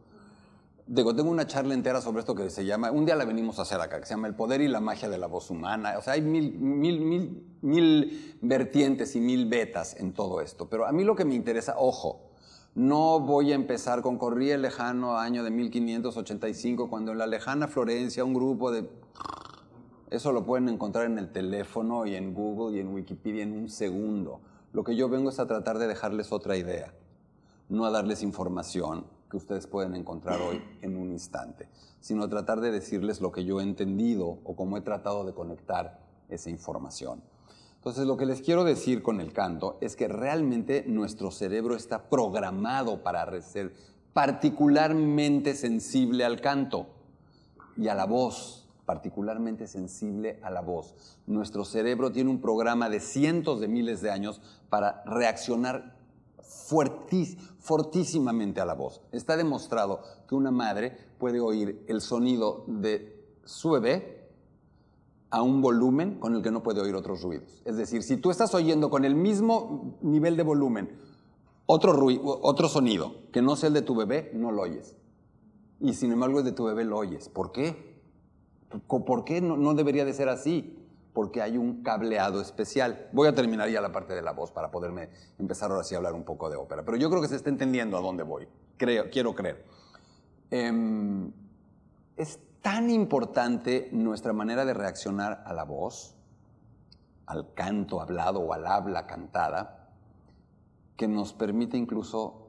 Digo, 0.90 1.14
tengo 1.14 1.30
una 1.30 1.46
charla 1.46 1.74
entera 1.74 2.00
sobre 2.00 2.22
esto 2.22 2.34
que 2.34 2.50
se 2.50 2.64
llama, 2.64 2.92
un 2.92 3.06
día 3.06 3.18
la 3.18 3.26
venimos 3.26 3.60
a 3.60 3.64
hacer 3.64 3.82
acá, 3.82 4.00
que 4.00 4.06
se 4.06 4.14
llama 4.14 4.30
El 4.30 4.36
poder 4.36 4.62
y 4.62 4.70
la 4.70 4.80
magia 4.80 5.10
de 5.10 5.18
la 5.18 5.28
voz 5.28 5.50
humana. 5.50 5.96
O 5.98 6.02
sea, 6.02 6.14
hay 6.14 6.22
mil, 6.22 6.58
mil, 6.58 7.02
mil, 7.02 7.46
mil 7.62 8.38
vertientes 8.42 9.14
y 9.18 9.20
mil 9.20 9.50
betas 9.50 9.98
en 9.98 10.14
todo 10.14 10.40
esto. 10.40 10.70
Pero 10.70 10.86
a 10.86 10.94
mí 10.94 11.04
lo 11.04 11.14
que 11.14 11.26
me 11.26 11.36
interesa, 11.36 11.76
ojo, 11.78 12.32
no 12.74 13.20
voy 13.20 13.52
a 13.52 13.56
empezar 13.56 14.02
con 14.02 14.18
corría 14.18 14.56
el 14.56 14.62
lejano 14.62 15.18
año 15.18 15.44
de 15.44 15.52
1585, 15.52 16.90
cuando 16.90 17.12
en 17.12 17.18
la 17.18 17.28
lejana 17.28 17.68
Florencia 17.68 18.24
un 18.24 18.34
grupo 18.34 18.72
de... 18.72 18.90
Eso 20.10 20.32
lo 20.32 20.46
pueden 20.46 20.70
encontrar 20.70 21.06
en 21.08 21.18
el 21.18 21.34
teléfono 21.34 22.06
y 22.06 22.16
en 22.16 22.34
Google 22.34 22.78
y 22.78 22.80
en 22.80 22.94
Wikipedia 22.94 23.44
en 23.44 23.52
un 23.52 23.70
segundo. 23.70 24.40
Lo 24.72 24.86
que 24.86 24.96
yo 24.96 25.10
vengo 25.10 25.32
es 25.32 25.40
a 25.40 25.48
tratar 25.48 25.80
de 25.80 25.88
dejarles 25.88 26.32
otra 26.32 26.56
idea 26.56 26.94
no 27.70 27.86
a 27.86 27.92
darles 27.92 28.24
información 28.24 29.06
que 29.30 29.38
ustedes 29.38 29.68
pueden 29.68 29.96
encontrar 29.96 30.40
hoy 30.42 30.62
en 30.82 30.98
un 30.98 31.12
instante, 31.12 31.68
sino 32.00 32.30
tratar 32.30 32.62
de 32.62 32.72
decirles 32.72 33.22
lo 33.22 33.32
que 33.32 33.46
yo 33.46 33.60
he 33.60 33.64
entendido 33.64 34.40
o 34.44 34.56
cómo 34.56 34.78
he 34.78 34.82
tratado 34.82 35.26
de 35.26 35.34
conectar 35.34 36.00
esa 36.30 36.50
información. 36.50 37.22
Entonces, 37.76 38.06
lo 38.06 38.18
que 38.18 38.26
les 38.26 38.42
quiero 38.42 38.64
decir 38.64 39.02
con 39.02 39.22
el 39.22 39.32
canto 39.32 39.78
es 39.82 39.96
que 39.96 40.08
realmente 40.08 40.84
nuestro 40.88 41.32
cerebro 41.32 41.76
está 41.76 42.10
programado 42.10 43.04
para 43.04 43.42
ser 43.42 43.74
particularmente 44.14 45.56
sensible 45.56 46.26
al 46.26 46.42
canto 46.42 46.88
y 47.78 47.88
a 47.88 47.96
la 47.96 48.06
voz, 48.06 48.68
particularmente 48.86 49.68
sensible 49.68 50.40
a 50.42 50.50
la 50.50 50.62
voz. 50.62 50.96
Nuestro 51.28 51.66
cerebro 51.66 52.12
tiene 52.12 52.30
un 52.30 52.42
programa 52.42 52.90
de 52.90 53.00
cientos 53.00 53.60
de 53.60 53.68
miles 53.68 54.02
de 54.02 54.10
años 54.10 54.42
para 54.70 55.04
reaccionar 55.06 55.97
fuertis- 56.70 57.38
fortísimamente 57.60 58.62
a 58.62 58.66
la 58.66 58.74
voz. 58.74 59.02
Está 59.12 59.38
demostrado 59.38 60.02
que 60.28 60.36
una 60.36 60.52
madre 60.52 60.98
puede 61.18 61.40
oír 61.40 61.84
el 61.88 62.02
sonido 62.02 62.64
de 62.68 63.26
su 63.46 63.72
bebé 63.72 64.30
a 65.30 65.42
un 65.42 65.62
volumen 65.62 66.20
con 66.20 66.36
el 66.36 66.42
que 66.42 66.52
no 66.52 66.64
puede 66.64 66.82
oír 66.82 66.96
otros 66.96 67.22
ruidos. 67.22 67.62
Es 67.66 67.76
decir, 67.78 68.04
si 68.04 68.18
tú 68.18 68.32
estás 68.32 68.54
oyendo 68.54 68.90
con 68.90 69.04
el 69.06 69.16
mismo 69.16 69.98
nivel 70.02 70.38
de 70.38 70.44
volumen 70.44 70.90
otro, 71.66 71.92
rui- 71.94 72.22
otro 72.24 72.70
sonido 72.70 73.14
que 73.32 73.42
no 73.42 73.56
sea 73.56 73.68
el 73.68 73.74
de 73.74 73.82
tu 73.82 73.96
bebé, 73.96 74.32
no 74.34 74.52
lo 74.52 74.62
oyes. 74.64 74.96
Y 75.82 75.94
sin 75.94 76.12
embargo 76.12 76.40
el 76.40 76.46
de 76.46 76.54
tu 76.54 76.64
bebé 76.64 76.86
lo 76.86 76.98
oyes. 76.98 77.28
¿Por 77.30 77.52
qué? 77.52 77.98
¿Por 78.88 79.24
qué 79.26 79.42
no, 79.42 79.58
no 79.58 79.74
debería 79.74 80.06
de 80.06 80.14
ser 80.14 80.30
así? 80.30 80.78
Porque 81.18 81.42
hay 81.42 81.58
un 81.58 81.82
cableado 81.82 82.40
especial. 82.40 83.10
Voy 83.12 83.28
a 83.28 83.34
terminar 83.34 83.68
ya 83.70 83.82
la 83.82 83.92
parte 83.92 84.14
de 84.14 84.22
la 84.22 84.34
voz 84.34 84.52
para 84.52 84.70
poderme 84.70 85.10
empezar 85.40 85.72
ahora 85.72 85.84
sí 85.84 85.96
a 85.96 85.98
hablar 85.98 86.14
un 86.14 86.24
poco 86.24 86.48
de 86.48 86.58
ópera. 86.58 86.86
Pero 86.86 86.96
yo 86.96 87.10
creo 87.10 87.24
que 87.24 87.28
se 87.28 87.38
está 87.38 87.50
entendiendo 87.50 87.98
a 87.98 88.02
dónde 88.02 88.22
voy. 88.22 88.48
Creo, 88.78 89.10
quiero 89.10 89.34
creer. 89.34 89.66
Em, 90.52 91.32
es 92.18 92.38
tan 92.62 92.92
importante 92.92 93.90
nuestra 93.92 94.32
manera 94.32 94.64
de 94.64 94.76
reaccionar 94.76 95.42
a 95.44 95.54
la 95.54 95.64
voz, 95.64 96.14
al 97.26 97.52
canto 97.56 98.00
hablado 98.00 98.42
o 98.42 98.54
al 98.54 98.68
habla 98.68 99.08
cantada, 99.08 99.90
que 100.96 101.08
nos 101.08 101.34
permite 101.34 101.78
incluso 101.78 102.48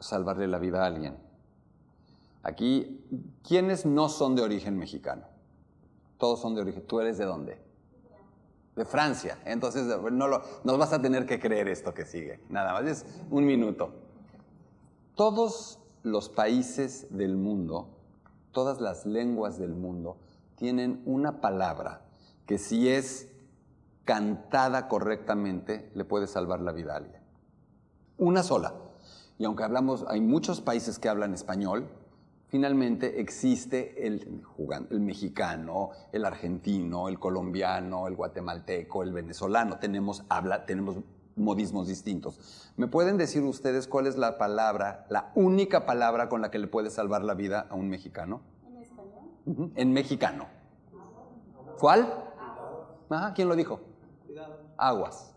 salvarle 0.00 0.48
la 0.48 0.58
vida 0.58 0.82
a 0.82 0.86
alguien. 0.86 1.16
Aquí, 2.42 3.32
¿quiénes 3.42 3.86
no 3.86 4.10
son 4.10 4.36
de 4.36 4.42
origen 4.42 4.76
mexicano? 4.76 5.24
Todos 6.18 6.42
son 6.42 6.54
de 6.54 6.60
origen. 6.60 6.86
¿Tú 6.86 7.00
eres 7.00 7.16
de 7.16 7.24
dónde? 7.24 7.65
De 8.76 8.84
Francia. 8.84 9.38
Entonces, 9.46 9.86
no 9.86 10.28
lo- 10.28 10.42
nos 10.64 10.78
vas 10.78 10.92
a 10.92 11.00
tener 11.00 11.26
que 11.26 11.40
creer 11.40 11.66
esto 11.68 11.94
que 11.94 12.04
sigue. 12.04 12.40
Nada 12.50 12.74
más, 12.74 12.84
es 12.84 13.06
un 13.30 13.44
minuto. 13.46 13.92
Todos 15.14 15.78
los 16.02 16.28
países 16.28 17.06
del 17.10 17.36
mundo, 17.36 17.88
todas 18.52 18.80
las 18.80 19.06
lenguas 19.06 19.58
del 19.58 19.74
mundo, 19.74 20.18
tienen 20.56 21.02
una 21.06 21.40
palabra 21.40 22.02
que 22.46 22.58
si 22.58 22.88
es 22.88 23.32
cantada 24.04 24.88
correctamente, 24.88 25.90
le 25.94 26.04
puede 26.04 26.26
salvar 26.26 26.60
la 26.60 26.72
vida 26.72 26.92
a 26.92 26.96
alguien. 26.98 27.22
Una 28.18 28.42
sola. 28.42 28.74
Y 29.38 29.44
aunque 29.44 29.64
hablamos, 29.64 30.04
hay 30.08 30.20
muchos 30.20 30.60
países 30.60 30.98
que 30.98 31.08
hablan 31.08 31.34
español, 31.34 31.88
finalmente 32.48 33.20
existe 33.20 34.06
el, 34.06 34.42
mexicano, 34.90 35.90
el 36.12 36.24
argentino, 36.24 37.08
el 37.08 37.18
colombiano, 37.18 38.06
el 38.08 38.16
guatemalteco, 38.16 39.02
el 39.02 39.12
venezolano. 39.12 39.78
Tenemos, 39.78 40.24
habla, 40.28 40.66
tenemos 40.66 40.98
modismos 41.34 41.88
distintos. 41.88 42.72
¿Me 42.76 42.86
pueden 42.86 43.16
decir 43.18 43.42
ustedes 43.42 43.86
cuál 43.86 44.06
es 44.06 44.16
la 44.16 44.38
palabra, 44.38 45.06
la 45.10 45.32
única 45.34 45.86
palabra 45.86 46.28
con 46.28 46.40
la 46.40 46.50
que 46.50 46.58
le 46.58 46.66
puede 46.66 46.90
salvar 46.90 47.22
la 47.22 47.34
vida 47.34 47.66
a 47.68 47.74
un 47.74 47.88
mexicano? 47.88 48.40
¿En 48.66 48.76
español? 48.82 49.72
En 49.74 49.92
mexicano. 49.92 50.46
¿Cuál? 51.78 52.12
Ajá, 53.10 53.34
¿quién 53.34 53.48
lo 53.48 53.56
dijo? 53.56 53.80
Aguas. 54.76 55.32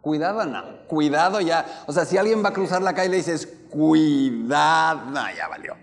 Cuidado, 0.00 0.44
no. 0.44 0.62
Cuidado 0.86 1.40
ya. 1.40 1.84
O 1.86 1.92
sea, 1.92 2.04
si 2.04 2.16
alguien 2.16 2.44
va 2.44 2.50
a 2.50 2.52
cruzar 2.52 2.80
la 2.80 2.94
calle 2.94 3.08
y 3.08 3.10
le 3.10 3.16
dices, 3.16 3.46
cuidado. 3.70 5.12
Ya 5.36 5.48
valió. 5.48 5.75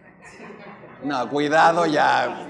No, 1.04 1.30
cuidado 1.30 1.86
ya. 1.86 2.50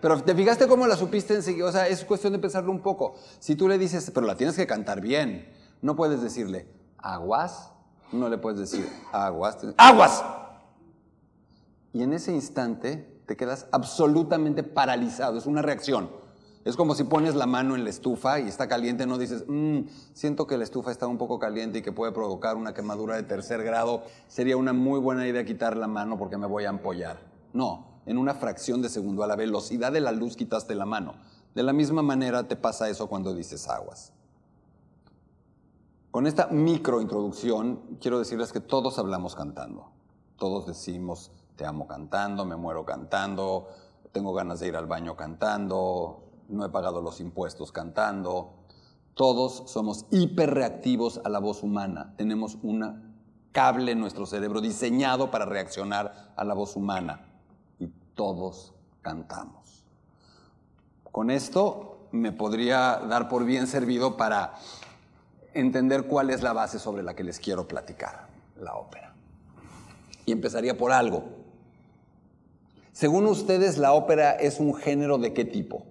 Pero 0.00 0.22
te 0.22 0.34
fijaste 0.34 0.66
cómo 0.66 0.86
la 0.86 0.96
supiste 0.96 1.34
enseguida. 1.34 1.66
O 1.66 1.72
sea, 1.72 1.86
es 1.86 2.04
cuestión 2.04 2.32
de 2.32 2.38
pensarlo 2.38 2.70
un 2.70 2.80
poco. 2.80 3.14
Si 3.38 3.54
tú 3.54 3.68
le 3.68 3.78
dices, 3.78 4.10
pero 4.14 4.26
la 4.26 4.34
tienes 4.34 4.56
que 4.56 4.66
cantar 4.66 5.00
bien, 5.00 5.52
no 5.82 5.94
puedes 5.94 6.22
decirle, 6.22 6.66
aguas. 6.98 7.72
No 8.12 8.28
le 8.28 8.38
puedes 8.38 8.58
decir, 8.58 8.88
aguas. 9.12 9.58
¡Aguas! 9.76 10.24
Y 11.92 12.02
en 12.02 12.12
ese 12.12 12.32
instante 12.32 13.22
te 13.26 13.36
quedas 13.36 13.66
absolutamente 13.70 14.64
paralizado. 14.64 15.38
Es 15.38 15.46
una 15.46 15.62
reacción. 15.62 16.10
Es 16.64 16.76
como 16.76 16.94
si 16.94 17.04
pones 17.04 17.34
la 17.34 17.46
mano 17.46 17.74
en 17.74 17.84
la 17.84 17.90
estufa 17.90 18.38
y 18.38 18.48
está 18.48 18.68
caliente, 18.68 19.06
no 19.06 19.16
dices, 19.16 19.44
"Mm, 19.48 19.86
siento 20.12 20.46
que 20.46 20.58
la 20.58 20.64
estufa 20.64 20.90
está 20.90 21.06
un 21.06 21.16
poco 21.16 21.38
caliente 21.38 21.78
y 21.78 21.82
que 21.82 21.92
puede 21.92 22.12
provocar 22.12 22.56
una 22.56 22.74
quemadura 22.74 23.16
de 23.16 23.22
tercer 23.22 23.62
grado. 23.62 24.02
Sería 24.28 24.58
una 24.58 24.74
muy 24.74 25.00
buena 25.00 25.26
idea 25.26 25.44
quitar 25.44 25.76
la 25.76 25.86
mano 25.86 26.18
porque 26.18 26.36
me 26.36 26.46
voy 26.46 26.66
a 26.66 26.68
ampollar. 26.70 27.18
No, 27.54 28.02
en 28.04 28.18
una 28.18 28.34
fracción 28.34 28.82
de 28.82 28.90
segundo, 28.90 29.22
a 29.22 29.26
la 29.26 29.36
velocidad 29.36 29.90
de 29.90 30.00
la 30.00 30.12
luz 30.12 30.36
quitaste 30.36 30.74
la 30.74 30.84
mano. 30.84 31.14
De 31.54 31.62
la 31.62 31.72
misma 31.72 32.02
manera 32.02 32.46
te 32.46 32.56
pasa 32.56 32.90
eso 32.90 33.08
cuando 33.08 33.34
dices 33.34 33.66
aguas. 33.68 34.12
Con 36.10 36.26
esta 36.26 36.48
microintroducción 36.48 37.98
quiero 38.00 38.18
decirles 38.18 38.52
que 38.52 38.60
todos 38.60 38.98
hablamos 38.98 39.34
cantando. 39.34 39.92
Todos 40.36 40.66
decimos 40.66 41.30
te 41.56 41.66
amo 41.66 41.86
cantando, 41.86 42.44
me 42.46 42.56
muero 42.56 42.86
cantando, 42.86 43.68
tengo 44.12 44.32
ganas 44.32 44.60
de 44.60 44.68
ir 44.68 44.76
al 44.76 44.86
baño 44.86 45.14
cantando, 45.14 46.29
no 46.50 46.64
he 46.64 46.68
pagado 46.68 47.00
los 47.00 47.20
impuestos 47.20 47.72
cantando. 47.72 48.54
Todos 49.14 49.64
somos 49.66 50.06
hiperreactivos 50.10 51.20
a 51.24 51.28
la 51.28 51.38
voz 51.38 51.62
humana. 51.62 52.14
Tenemos 52.16 52.58
un 52.62 53.10
cable 53.52 53.92
en 53.92 54.00
nuestro 54.00 54.26
cerebro 54.26 54.60
diseñado 54.60 55.30
para 55.30 55.44
reaccionar 55.44 56.32
a 56.36 56.44
la 56.44 56.54
voz 56.54 56.76
humana. 56.76 57.28
Y 57.78 57.88
todos 58.14 58.74
cantamos. 59.02 59.84
Con 61.10 61.30
esto 61.30 62.08
me 62.12 62.32
podría 62.32 63.00
dar 63.08 63.28
por 63.28 63.44
bien 63.44 63.66
servido 63.66 64.16
para 64.16 64.54
entender 65.54 66.06
cuál 66.06 66.30
es 66.30 66.42
la 66.42 66.52
base 66.52 66.78
sobre 66.78 67.02
la 67.02 67.14
que 67.14 67.24
les 67.24 67.38
quiero 67.38 67.66
platicar, 67.66 68.28
la 68.60 68.74
ópera. 68.74 69.14
Y 70.26 70.32
empezaría 70.32 70.76
por 70.76 70.92
algo. 70.92 71.24
Según 72.92 73.26
ustedes, 73.26 73.78
la 73.78 73.92
ópera 73.92 74.32
es 74.32 74.60
un 74.60 74.74
género 74.74 75.18
de 75.18 75.32
qué 75.32 75.44
tipo? 75.44 75.86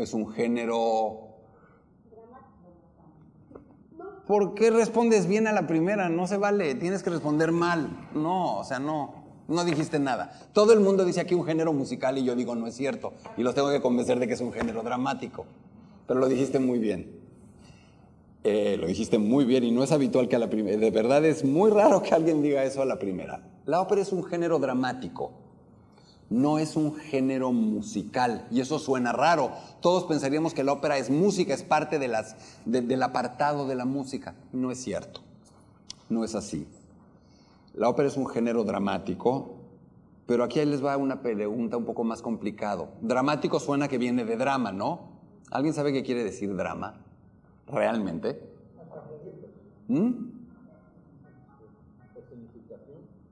Es 0.00 0.14
un 0.14 0.30
género... 0.32 1.26
¿Por 4.26 4.54
qué 4.54 4.70
respondes 4.70 5.26
bien 5.26 5.46
a 5.48 5.52
la 5.52 5.66
primera? 5.66 6.08
No 6.08 6.26
se 6.28 6.36
vale, 6.36 6.74
tienes 6.76 7.02
que 7.02 7.10
responder 7.10 7.50
mal. 7.50 8.08
No, 8.14 8.58
o 8.58 8.64
sea, 8.64 8.78
no, 8.78 9.24
no 9.48 9.64
dijiste 9.64 9.98
nada. 9.98 10.32
Todo 10.52 10.72
el 10.72 10.80
mundo 10.80 11.04
dice 11.04 11.20
aquí 11.20 11.34
un 11.34 11.44
género 11.44 11.72
musical 11.72 12.16
y 12.16 12.24
yo 12.24 12.36
digo 12.36 12.54
no 12.54 12.68
es 12.68 12.76
cierto. 12.76 13.12
Y 13.36 13.42
los 13.42 13.54
tengo 13.54 13.70
que 13.70 13.80
convencer 13.80 14.20
de 14.20 14.28
que 14.28 14.34
es 14.34 14.40
un 14.40 14.52
género 14.52 14.82
dramático. 14.82 15.46
Pero 16.06 16.20
lo 16.20 16.28
dijiste 16.28 16.60
muy 16.60 16.78
bien. 16.78 17.20
Eh, 18.42 18.76
lo 18.80 18.86
dijiste 18.86 19.18
muy 19.18 19.44
bien 19.44 19.64
y 19.64 19.70
no 19.70 19.82
es 19.82 19.92
habitual 19.92 20.28
que 20.28 20.36
a 20.36 20.38
la 20.38 20.48
primera, 20.48 20.78
de 20.78 20.90
verdad 20.90 21.22
es 21.26 21.44
muy 21.44 21.70
raro 21.70 22.02
que 22.02 22.14
alguien 22.14 22.40
diga 22.40 22.64
eso 22.64 22.80
a 22.80 22.86
la 22.86 22.98
primera. 22.98 23.42
La 23.66 23.82
ópera 23.82 24.00
es 24.00 24.12
un 24.12 24.24
género 24.24 24.58
dramático, 24.58 25.32
no 26.30 26.58
es 26.58 26.76
un 26.76 26.94
género 26.94 27.52
musical 27.52 28.46
y 28.50 28.60
eso 28.60 28.78
suena 28.78 29.12
raro. 29.12 29.50
Todos 29.80 30.04
pensaríamos 30.04 30.54
que 30.54 30.64
la 30.64 30.72
ópera 30.72 30.96
es 30.96 31.10
música, 31.10 31.52
es 31.52 31.62
parte 31.62 31.98
de 31.98 32.08
las, 32.08 32.36
de- 32.64 32.80
del 32.82 33.02
apartado 33.02 33.66
de 33.66 33.74
la 33.74 33.84
música. 33.84 34.34
No 34.52 34.70
es 34.70 34.78
cierto, 34.82 35.20
no 36.08 36.24
es 36.24 36.34
así. 36.34 36.66
La 37.74 37.88
ópera 37.88 38.08
es 38.08 38.16
un 38.16 38.26
género 38.28 38.64
dramático, 38.64 39.56
pero 40.26 40.44
aquí 40.44 40.64
les 40.64 40.84
va 40.84 40.96
una 40.96 41.20
pregunta 41.22 41.76
un 41.76 41.84
poco 41.84 42.04
más 42.04 42.22
complicado. 42.22 42.90
Dramático 43.00 43.58
suena 43.60 43.88
que 43.88 43.98
viene 43.98 44.24
de 44.24 44.36
drama, 44.36 44.70
¿no? 44.72 45.10
¿Alguien 45.50 45.74
sabe 45.74 45.92
qué 45.92 46.02
quiere 46.04 46.22
decir 46.24 46.54
drama? 46.56 46.94
¿Realmente? 47.66 48.40
¿Mm? 49.88 50.10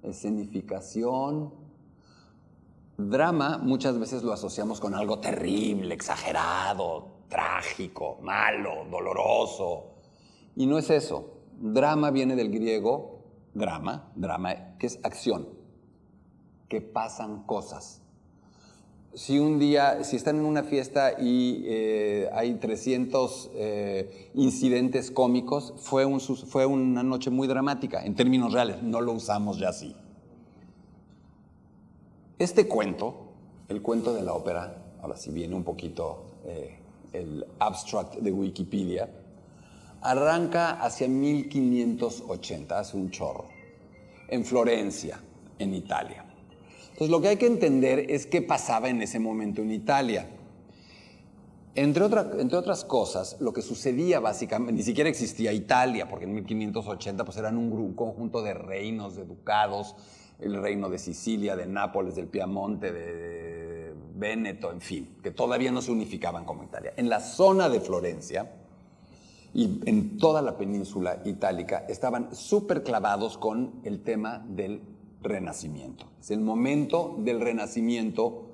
escenificación. 0.02 1.50
Drama 2.98 3.58
muchas 3.58 3.96
veces 3.96 4.24
lo 4.24 4.32
asociamos 4.32 4.80
con 4.80 4.92
algo 4.92 5.20
terrible, 5.20 5.94
exagerado, 5.94 7.06
trágico, 7.28 8.18
malo, 8.22 8.86
doloroso. 8.90 9.94
Y 10.56 10.66
no 10.66 10.78
es 10.78 10.90
eso. 10.90 11.38
Drama 11.60 12.10
viene 12.10 12.34
del 12.34 12.50
griego 12.50 13.18
drama, 13.54 14.10
drama, 14.16 14.76
que 14.78 14.88
es 14.88 14.98
acción, 15.04 15.48
que 16.68 16.80
pasan 16.80 17.44
cosas. 17.44 18.02
Si 19.14 19.38
un 19.38 19.60
día, 19.60 20.02
si 20.02 20.16
están 20.16 20.36
en 20.36 20.44
una 20.44 20.64
fiesta 20.64 21.12
y 21.20 21.64
eh, 21.66 22.28
hay 22.32 22.54
300 22.54 23.50
eh, 23.54 24.30
incidentes 24.34 25.12
cómicos, 25.12 25.72
fue, 25.76 26.04
fue 26.20 26.66
una 26.66 27.04
noche 27.04 27.30
muy 27.30 27.46
dramática, 27.46 28.04
en 28.04 28.16
términos 28.16 28.52
reales, 28.52 28.82
no 28.82 29.00
lo 29.00 29.12
usamos 29.12 29.58
ya 29.58 29.68
así. 29.68 29.94
Este 32.38 32.68
cuento, 32.68 33.32
el 33.68 33.82
cuento 33.82 34.14
de 34.14 34.22
la 34.22 34.34
ópera, 34.34 34.76
ahora 35.02 35.16
si 35.16 35.30
viene 35.30 35.54
un 35.54 35.64
poquito 35.64 36.24
eh, 36.44 36.78
el 37.12 37.44
abstract 37.58 38.16
de 38.16 38.30
Wikipedia, 38.30 39.08
arranca 40.02 40.80
hacia 40.80 41.08
1580, 41.08 42.78
hace 42.78 42.96
un 42.96 43.10
chorro, 43.10 43.46
en 44.28 44.44
Florencia, 44.44 45.20
en 45.58 45.74
Italia. 45.74 46.24
Entonces 46.92 47.10
lo 47.10 47.20
que 47.20 47.28
hay 47.28 47.36
que 47.36 47.46
entender 47.46 48.10
es 48.10 48.26
qué 48.26 48.42
pasaba 48.42 48.88
en 48.88 49.02
ese 49.02 49.18
momento 49.18 49.60
en 49.62 49.72
Italia. 49.72 50.28
Entre, 51.74 52.02
otra- 52.04 52.30
entre 52.38 52.56
otras 52.58 52.84
cosas, 52.84 53.36
lo 53.40 53.52
que 53.52 53.62
sucedía 53.62 54.18
básicamente, 54.20 54.72
ni 54.72 54.82
siquiera 54.82 55.08
existía 55.10 55.52
Italia, 55.52 56.08
porque 56.08 56.24
en 56.24 56.34
1580 56.34 57.24
pues 57.24 57.36
eran 57.36 57.56
un, 57.56 57.72
un 57.72 57.94
conjunto 57.94 58.42
de 58.42 58.54
reinos, 58.54 59.14
de 59.16 59.24
ducados, 59.24 59.94
el 60.38 60.60
reino 60.60 60.88
de 60.88 60.98
Sicilia, 60.98 61.56
de 61.56 61.66
Nápoles, 61.66 62.14
del 62.14 62.28
Piamonte, 62.28 62.92
de 62.92 63.94
Véneto, 64.14 64.70
en 64.72 64.80
fin, 64.80 65.16
que 65.22 65.30
todavía 65.30 65.72
no 65.72 65.82
se 65.82 65.92
unificaban 65.92 66.44
como 66.44 66.64
Italia. 66.64 66.92
En 66.96 67.08
la 67.08 67.20
zona 67.20 67.68
de 67.68 67.80
Florencia 67.80 68.52
y 69.54 69.80
en 69.86 70.18
toda 70.18 70.42
la 70.42 70.56
península 70.56 71.22
itálica 71.24 71.84
estaban 71.88 72.34
súper 72.34 72.82
clavados 72.82 73.38
con 73.38 73.80
el 73.84 74.02
tema 74.02 74.44
del 74.48 74.82
renacimiento. 75.22 76.06
Es 76.20 76.30
el 76.30 76.40
momento 76.40 77.16
del 77.18 77.40
renacimiento 77.40 78.50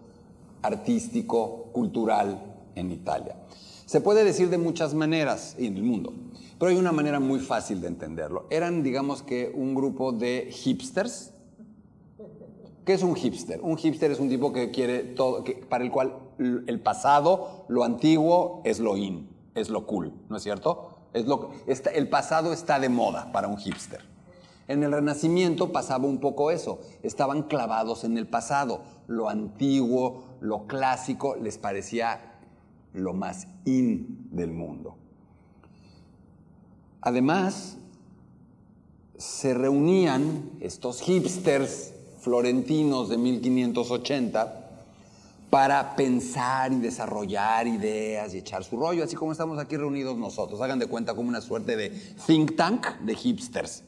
artístico, 0.62 1.70
cultural 1.72 2.54
en 2.74 2.90
Italia. 2.90 3.36
Se 3.84 4.00
puede 4.00 4.24
decir 4.24 4.48
de 4.48 4.58
muchas 4.58 4.94
maneras 4.94 5.56
en 5.58 5.76
el 5.76 5.82
mundo, 5.82 6.14
pero 6.58 6.70
hay 6.70 6.76
una 6.76 6.92
manera 6.92 7.20
muy 7.20 7.40
fácil 7.40 7.80
de 7.82 7.88
entenderlo. 7.88 8.46
Eran, 8.48 8.82
digamos 8.82 9.22
que, 9.22 9.52
un 9.54 9.74
grupo 9.74 10.12
de 10.12 10.48
hipsters. 10.50 11.33
¿Qué 12.84 12.92
es 12.92 13.02
un 13.02 13.14
hipster? 13.14 13.60
Un 13.62 13.76
hipster 13.78 14.10
es 14.10 14.20
un 14.20 14.28
tipo 14.28 14.52
que 14.52 14.70
quiere 14.70 15.00
todo, 15.02 15.42
que, 15.42 15.54
para 15.54 15.84
el 15.84 15.90
cual 15.90 16.18
el 16.38 16.80
pasado, 16.80 17.64
lo 17.68 17.82
antiguo, 17.84 18.60
es 18.64 18.78
lo 18.78 18.96
in, 18.96 19.28
es 19.54 19.70
lo 19.70 19.86
cool, 19.86 20.12
¿no 20.28 20.36
es 20.36 20.42
cierto? 20.42 20.90
Es 21.14 21.26
lo, 21.26 21.50
está- 21.66 21.90
el 21.90 22.08
pasado 22.08 22.52
está 22.52 22.78
de 22.78 22.88
moda 22.90 23.32
para 23.32 23.48
un 23.48 23.56
hipster. 23.56 24.00
En 24.68 24.82
el 24.82 24.92
Renacimiento 24.92 25.72
pasaba 25.72 26.06
un 26.06 26.18
poco 26.18 26.50
eso, 26.50 26.80
estaban 27.02 27.44
clavados 27.44 28.04
en 28.04 28.18
el 28.18 28.26
pasado, 28.26 28.82
lo 29.06 29.28
antiguo, 29.28 30.24
lo 30.40 30.66
clásico, 30.66 31.36
les 31.36 31.56
parecía 31.58 32.32
lo 32.92 33.12
más 33.14 33.46
in 33.64 34.28
del 34.30 34.52
mundo. 34.52 34.96
Además, 37.00 37.76
se 39.16 39.54
reunían 39.54 40.50
estos 40.60 41.00
hipsters 41.00 41.93
florentinos 42.24 43.10
de 43.10 43.18
1580 43.18 44.60
para 45.50 45.94
pensar 45.94 46.72
y 46.72 46.80
desarrollar 46.80 47.68
ideas 47.68 48.34
y 48.34 48.38
echar 48.38 48.64
su 48.64 48.76
rollo, 48.76 49.04
así 49.04 49.14
como 49.14 49.30
estamos 49.30 49.58
aquí 49.58 49.76
reunidos 49.76 50.16
nosotros. 50.16 50.60
Hagan 50.60 50.78
de 50.78 50.86
cuenta 50.86 51.14
como 51.14 51.28
una 51.28 51.42
suerte 51.42 51.76
de 51.76 51.90
think 52.26 52.56
tank 52.56 52.86
de 53.02 53.14
hipsters. 53.14 53.84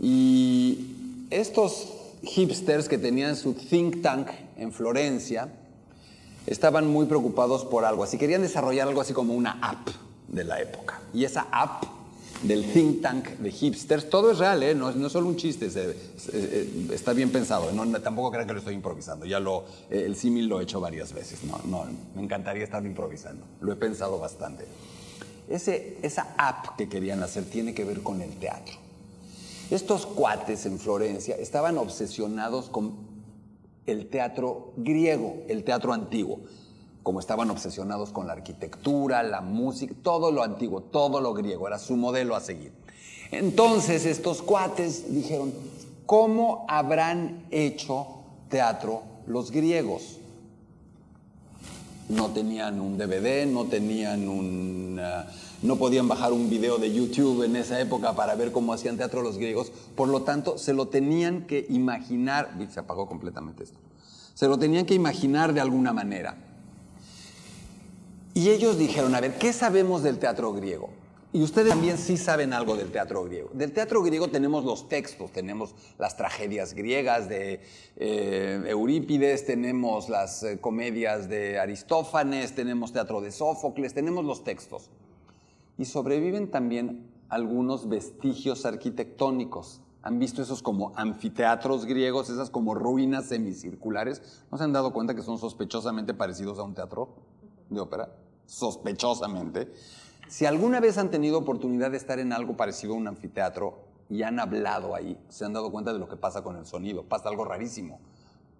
Y 0.00 1.26
estos 1.30 1.92
hipsters 2.22 2.88
que 2.88 2.98
tenían 2.98 3.36
su 3.36 3.52
think 3.52 4.02
tank 4.02 4.28
en 4.56 4.72
Florencia 4.72 5.52
estaban 6.46 6.88
muy 6.88 7.06
preocupados 7.06 7.64
por 7.64 7.84
algo, 7.84 8.02
así 8.02 8.18
querían 8.18 8.42
desarrollar 8.42 8.88
algo 8.88 9.00
así 9.00 9.12
como 9.12 9.34
una 9.34 9.58
app 9.60 9.86
de 10.28 10.44
la 10.44 10.60
época. 10.60 11.00
Y 11.14 11.24
esa 11.24 11.46
app 11.52 11.84
del 12.42 12.64
think 12.72 13.02
tank 13.02 13.28
de 13.38 13.50
hipsters, 13.50 14.08
todo 14.10 14.32
es 14.32 14.38
real, 14.38 14.62
¿eh? 14.62 14.74
no, 14.74 14.90
no 14.92 15.06
es 15.06 15.12
solo 15.12 15.28
un 15.28 15.36
chiste, 15.36 15.68
eh, 16.32 16.88
está 16.92 17.12
bien 17.12 17.30
pensado, 17.30 17.70
no- 17.72 18.00
tampoco 18.00 18.30
crean 18.32 18.46
que 18.46 18.52
lo 18.54 18.58
estoy 18.58 18.74
improvisando, 18.74 19.26
ya 19.26 19.38
eh, 19.38 20.02
el 20.06 20.16
símil 20.16 20.46
lo 20.46 20.60
he 20.60 20.64
hecho 20.64 20.80
varias 20.80 21.12
veces, 21.12 21.44
no, 21.44 21.60
no, 21.66 21.84
me 22.16 22.22
encantaría 22.22 22.64
estar 22.64 22.84
improvisando, 22.84 23.44
lo 23.60 23.72
he 23.72 23.76
pensado 23.76 24.18
bastante. 24.18 24.64
Esa 25.48 26.34
app 26.38 26.76
que 26.76 26.88
querían 26.88 27.22
hacer 27.22 27.44
tiene 27.44 27.74
que 27.74 27.84
ver 27.84 28.02
con 28.02 28.22
el 28.22 28.30
teatro. 28.38 28.74
Estos 29.70 30.06
cuates 30.06 30.64
en 30.66 30.78
Florencia 30.78 31.36
estaban 31.36 31.76
obsesionados 31.78 32.70
con 32.70 32.94
el 33.86 34.06
teatro 34.08 34.72
griego, 34.76 35.42
el 35.48 35.64
teatro 35.64 35.92
antiguo, 35.92 36.40
como 37.02 37.20
estaban 37.20 37.50
obsesionados 37.50 38.10
con 38.10 38.26
la 38.26 38.32
arquitectura, 38.32 39.22
la 39.22 39.40
música, 39.40 39.94
todo 40.02 40.30
lo 40.30 40.42
antiguo, 40.42 40.80
todo 40.80 41.20
lo 41.20 41.34
griego, 41.34 41.66
era 41.66 41.78
su 41.78 41.96
modelo 41.96 42.36
a 42.36 42.40
seguir. 42.40 42.72
Entonces 43.30 44.06
estos 44.06 44.42
cuates 44.42 45.12
dijeron, 45.12 45.52
¿cómo 46.06 46.64
habrán 46.68 47.46
hecho 47.50 48.06
teatro 48.48 49.02
los 49.26 49.50
griegos? 49.50 50.18
no 52.12 52.30
tenían 52.30 52.80
un 52.80 52.98
DVD, 52.98 53.46
no 53.46 53.64
tenían 53.64 54.28
un... 54.28 55.00
ah, 55.02 55.26
no 55.62 55.76
podían 55.76 56.08
bajar 56.08 56.32
un 56.32 56.50
video 56.50 56.78
de 56.78 56.92
YouTube 56.92 57.44
en 57.44 57.54
esa 57.54 57.80
época 57.80 58.14
para 58.14 58.34
ver 58.34 58.50
cómo 58.50 58.72
hacían 58.72 58.96
teatro 58.96 59.22
los 59.22 59.38
griegos. 59.38 59.70
Por 59.94 60.08
lo 60.08 60.22
tanto, 60.22 60.58
se 60.58 60.74
lo 60.74 60.88
tenían 60.88 61.42
que 61.46 61.66
imaginar... 61.68 62.50
Se 62.68 62.80
apagó 62.80 63.06
completamente 63.06 63.62
esto. 63.62 63.78
Se 64.34 64.48
lo 64.48 64.58
tenían 64.58 64.86
que 64.86 64.94
imaginar 64.94 65.54
de 65.54 65.60
alguna 65.60 65.92
manera. 65.92 66.36
Y 68.34 68.48
ellos 68.48 68.78
dijeron, 68.78 69.14
a 69.14 69.20
ver, 69.20 69.36
¿qué 69.38 69.52
sabemos 69.52 70.02
del 70.02 70.18
teatro 70.18 70.52
griego? 70.52 70.88
Y 71.34 71.42
ustedes 71.42 71.70
también 71.70 71.96
sí 71.96 72.18
saben 72.18 72.52
algo 72.52 72.76
del 72.76 72.90
teatro 72.90 73.24
griego. 73.24 73.48
Del 73.54 73.72
teatro 73.72 74.02
griego 74.02 74.28
tenemos 74.28 74.64
los 74.64 74.88
textos, 74.88 75.32
tenemos 75.32 75.74
las 75.98 76.16
tragedias 76.16 76.74
griegas 76.74 77.26
de 77.28 77.62
eh, 77.96 78.62
Eurípides, 78.66 79.46
tenemos 79.46 80.10
las 80.10 80.42
eh, 80.42 80.58
comedias 80.60 81.30
de 81.30 81.58
Aristófanes, 81.58 82.54
tenemos 82.54 82.92
teatro 82.92 83.22
de 83.22 83.32
Sófocles, 83.32 83.94
tenemos 83.94 84.26
los 84.26 84.44
textos. 84.44 84.90
Y 85.78 85.86
sobreviven 85.86 86.50
también 86.50 87.10
algunos 87.30 87.88
vestigios 87.88 88.66
arquitectónicos. 88.66 89.80
¿Han 90.02 90.18
visto 90.18 90.42
esos 90.42 90.62
como 90.62 90.92
anfiteatros 90.96 91.86
griegos, 91.86 92.28
esas 92.28 92.50
como 92.50 92.74
ruinas 92.74 93.26
semicirculares? 93.26 94.42
¿No 94.50 94.58
se 94.58 94.64
han 94.64 94.72
dado 94.72 94.92
cuenta 94.92 95.14
que 95.14 95.22
son 95.22 95.38
sospechosamente 95.38 96.12
parecidos 96.12 96.58
a 96.58 96.62
un 96.62 96.74
teatro 96.74 97.14
de 97.70 97.80
ópera? 97.80 98.21
Sospechosamente. 98.46 99.72
Si 100.28 100.46
alguna 100.46 100.80
vez 100.80 100.98
han 100.98 101.10
tenido 101.10 101.38
oportunidad 101.38 101.90
de 101.90 101.96
estar 101.96 102.18
en 102.18 102.32
algo 102.32 102.56
parecido 102.56 102.94
a 102.94 102.96
un 102.96 103.08
anfiteatro 103.08 103.84
y 104.08 104.22
han 104.22 104.40
hablado 104.40 104.94
ahí, 104.94 105.18
se 105.28 105.44
han 105.44 105.52
dado 105.52 105.70
cuenta 105.70 105.92
de 105.92 105.98
lo 105.98 106.08
que 106.08 106.16
pasa 106.16 106.42
con 106.42 106.56
el 106.56 106.66
sonido. 106.66 107.04
Pasa 107.04 107.28
algo 107.28 107.44
rarísimo. 107.44 108.00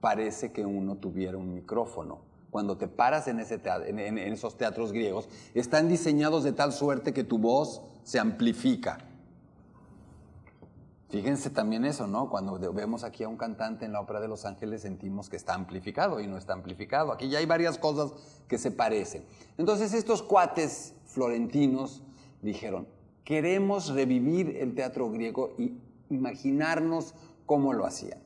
Parece 0.01 0.53
que 0.53 0.65
uno 0.67 0.97
tuviera 0.97 1.39
un 1.39 1.55
micrófono. 1.55 2.21
Cuando 2.51 2.77
te 2.77 2.89
paras 2.89 3.29
en, 3.29 3.41
en 3.41 4.19
esos 4.19 4.59
teatros 4.59 4.93
griegos, 4.93 5.29
están 5.55 5.89
diseñados 5.89 6.45
de 6.45 6.53
tal 6.53 6.73
suerte 6.73 7.15
que 7.15 7.25
tu 7.25 7.39
voz 7.39 7.81
se 8.03 8.19
amplifica. 8.19 8.99
Fíjense 11.13 11.51
también 11.51 11.85
eso, 11.85 12.07
¿no? 12.07 12.31
Cuando 12.31 12.59
vemos 12.73 13.05
aquí 13.05 13.23
a 13.23 13.29
un 13.29 13.37
cantante 13.37 13.85
en 13.85 13.93
la 13.93 14.01
Ópera 14.01 14.19
de 14.19 14.29
Los 14.29 14.47
Ángeles 14.47 14.81
sentimos 14.81 15.29
que 15.29 15.37
está 15.37 15.53
amplificado 15.53 16.21
y 16.21 16.27
no 16.27 16.39
está 16.39 16.55
amplificado. 16.55 17.13
Aquí 17.13 17.29
ya 17.29 17.39
hay 17.39 17.45
varias 17.45 17.77
cosas 17.77 18.15
que 18.49 18.57
se 18.57 18.71
parecen. 18.71 19.23
Entonces 19.59 19.93
estos 19.93 20.23
cuates 20.23 20.95
florentinos 21.05 22.03
dijeron, 22.41 22.89
queremos 23.25 23.91
revivir 23.91 24.57
el 24.57 24.75
teatro 24.75 25.11
griego 25.11 25.53
y 25.59 25.77
imaginarnos 26.09 27.15
cómo 27.45 27.75
lo 27.75 27.85
hacían. 27.85 28.19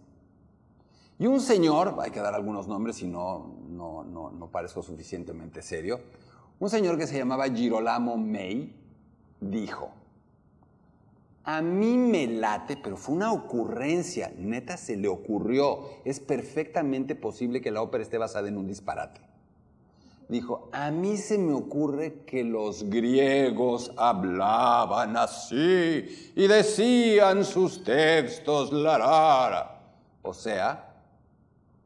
Y 1.19 1.27
un 1.27 1.41
señor, 1.41 1.97
hay 2.01 2.13
que 2.13 2.21
dar 2.21 2.35
algunos 2.37 2.69
nombres 2.69 2.95
si 2.95 3.09
no, 3.09 3.53
no, 3.69 4.05
no, 4.05 4.31
no 4.31 4.47
parezco 4.47 4.81
suficientemente 4.81 5.61
serio, 5.61 5.99
un 6.61 6.71
señor 6.71 6.97
que 6.99 7.09
se 7.09 7.19
llamaba 7.19 7.49
Girolamo 7.49 8.17
May 8.17 8.73
dijo, 9.41 9.91
a 11.49 11.63
mí 11.63 11.97
me 11.97 12.27
late, 12.27 12.77
pero 12.77 12.97
fue 12.97 13.15
una 13.15 13.33
ocurrencia, 13.33 14.33
neta 14.37 14.77
se 14.77 14.97
le 14.97 15.07
ocurrió. 15.07 15.85
Es 16.05 16.19
perfectamente 16.19 17.15
posible 17.15 17.61
que 17.61 17.71
la 17.71 17.83
ópera 17.83 18.03
esté 18.03 18.19
basada 18.19 18.49
en 18.49 18.59
un 18.59 18.67
disparate. 18.67 19.21
dijo, 20.29 20.69
a 20.73 20.91
mí 20.91 21.17
se 21.17 21.39
me 21.39 21.53
ocurre 21.53 22.25
que 22.27 22.43
los 22.43 22.91
griegos 22.91 23.93
hablaban 23.97 25.17
así 25.17 26.33
y 26.35 26.49
decían 26.49 27.45
sus 27.45 27.85
textos 27.85 28.73
la 28.73 28.99
rara. 28.99 29.81
O 30.23 30.35
sea, 30.35 30.97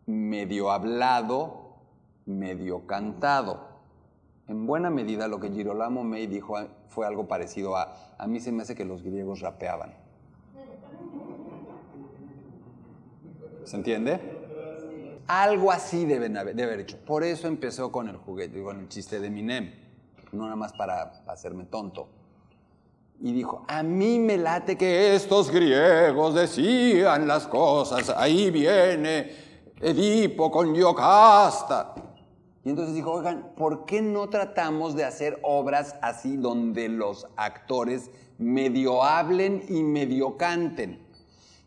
medio 0.06 0.70
hablado, 0.70 1.74
medio 2.24 2.86
cantado. 2.86 3.69
En 4.50 4.66
buena 4.66 4.90
medida 4.90 5.28
lo 5.28 5.38
que 5.38 5.48
Girolamo 5.48 6.02
May 6.02 6.26
dijo 6.26 6.56
fue 6.88 7.06
algo 7.06 7.28
parecido 7.28 7.76
a, 7.76 7.94
a 8.18 8.26
mí 8.26 8.40
se 8.40 8.50
me 8.50 8.62
hace 8.62 8.74
que 8.74 8.84
los 8.84 9.00
griegos 9.00 9.38
rapeaban. 9.38 9.94
¿Se 13.62 13.76
entiende? 13.76 14.20
Algo 15.28 15.70
así 15.70 16.04
deben 16.04 16.36
haber, 16.36 16.56
debe 16.56 16.72
haber 16.72 16.80
hecho. 16.80 16.98
Por 16.98 17.22
eso 17.22 17.46
empezó 17.46 17.92
con 17.92 18.08
el 18.08 18.16
juguete, 18.16 18.60
con 18.60 18.80
el 18.80 18.88
chiste 18.88 19.20
de 19.20 19.30
Minem, 19.30 19.72
no 20.32 20.42
nada 20.42 20.56
más 20.56 20.72
para 20.72 21.22
hacerme 21.28 21.66
tonto. 21.66 22.08
Y 23.20 23.32
dijo, 23.32 23.64
a 23.68 23.84
mí 23.84 24.18
me 24.18 24.36
late 24.36 24.76
que 24.76 25.14
estos 25.14 25.48
griegos 25.48 26.34
decían 26.34 27.28
las 27.28 27.46
cosas, 27.46 28.12
ahí 28.16 28.50
viene 28.50 29.30
Edipo 29.80 30.50
con 30.50 30.74
Yocasta. 30.74 31.94
Entonces 32.70 32.94
dijo, 32.94 33.12
oigan, 33.12 33.52
¿por 33.56 33.84
qué 33.84 34.00
no 34.00 34.28
tratamos 34.28 34.94
de 34.94 35.04
hacer 35.04 35.38
obras 35.42 35.96
así 36.02 36.36
donde 36.36 36.88
los 36.88 37.26
actores 37.36 38.10
medio 38.38 39.02
hablen 39.02 39.64
y 39.68 39.82
medio 39.82 40.36
canten? 40.36 41.04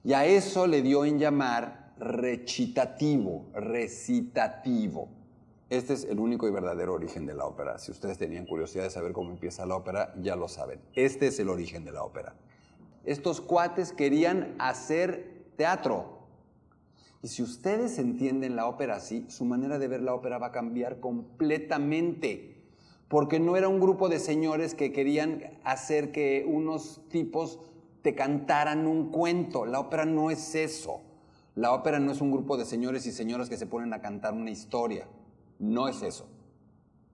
Y 0.04 0.14
a 0.14 0.26
eso 0.26 0.66
le 0.66 0.82
dio 0.82 1.06
en 1.06 1.20
llamar 1.20 1.94
recitativo, 1.98 3.46
recitativo. 3.54 5.10
Este 5.70 5.94
es 5.94 6.04
el 6.06 6.20
único 6.20 6.48
y 6.48 6.52
verdadero 6.52 6.94
origen 6.94 7.26
de 7.26 7.34
la 7.34 7.46
ópera. 7.46 7.80
Si 7.80 7.92
ustedes 7.92 8.18
tenían 8.18 8.46
curiosidad 8.46 8.84
de 8.84 8.90
saber 8.90 9.12
cómo 9.12 9.32
empieza 9.32 9.66
la 9.66 9.76
ópera, 9.76 10.14
ya 10.22 10.36
lo 10.36 10.48
saben. 10.48 10.80
Este 10.94 11.28
es 11.28 11.40
el 11.40 11.50
origen 11.50 11.84
de 11.84 11.92
la 11.92 12.04
ópera. 12.04 12.36
Estos 13.04 13.42
cuates 13.42 13.92
querían 13.92 14.56
hacer 14.60 15.48
teatro. 15.58 16.23
Y 17.24 17.30
si 17.30 17.42
ustedes 17.42 18.00
entienden 18.00 18.58
la 18.58 18.68
ópera 18.68 18.98
así, 18.98 19.26
su 19.30 19.46
manera 19.46 19.80
de 19.80 19.88
ver 19.88 20.02
la 20.02 20.14
ópera 20.14 20.40
va 20.40 20.48
a 20.48 20.52
cambiar 20.52 21.00
completamente. 21.00 22.62
Porque 23.08 23.40
no 23.40 23.56
era 23.56 23.70
un 23.70 23.80
grupo 23.80 24.10
de 24.10 24.20
señores 24.20 24.76
que 24.76 24.92
querían 24.92 25.42
hacer 25.64 26.12
que 26.12 26.46
unos 26.46 27.02
tipos 27.08 27.62
te 28.02 28.14
cantaran 28.14 28.86
un 28.88 29.10
cuento. 29.10 29.66
La 29.66 29.80
ópera 29.80 30.04
no 30.04 30.32
es 30.32 30.54
eso. 30.54 31.00
La 31.56 31.72
ópera 31.72 31.98
no 31.98 32.12
es 32.12 32.20
un 32.20 32.30
grupo 32.30 32.58
de 32.58 32.66
señores 32.66 33.06
y 33.06 33.14
señoras 33.14 33.48
que 33.48 33.56
se 33.56 33.68
ponen 33.68 33.94
a 33.94 34.02
cantar 34.02 34.34
una 34.34 34.52
historia. 34.52 35.08
No 35.60 35.88
es 35.88 36.04
eso, 36.04 36.28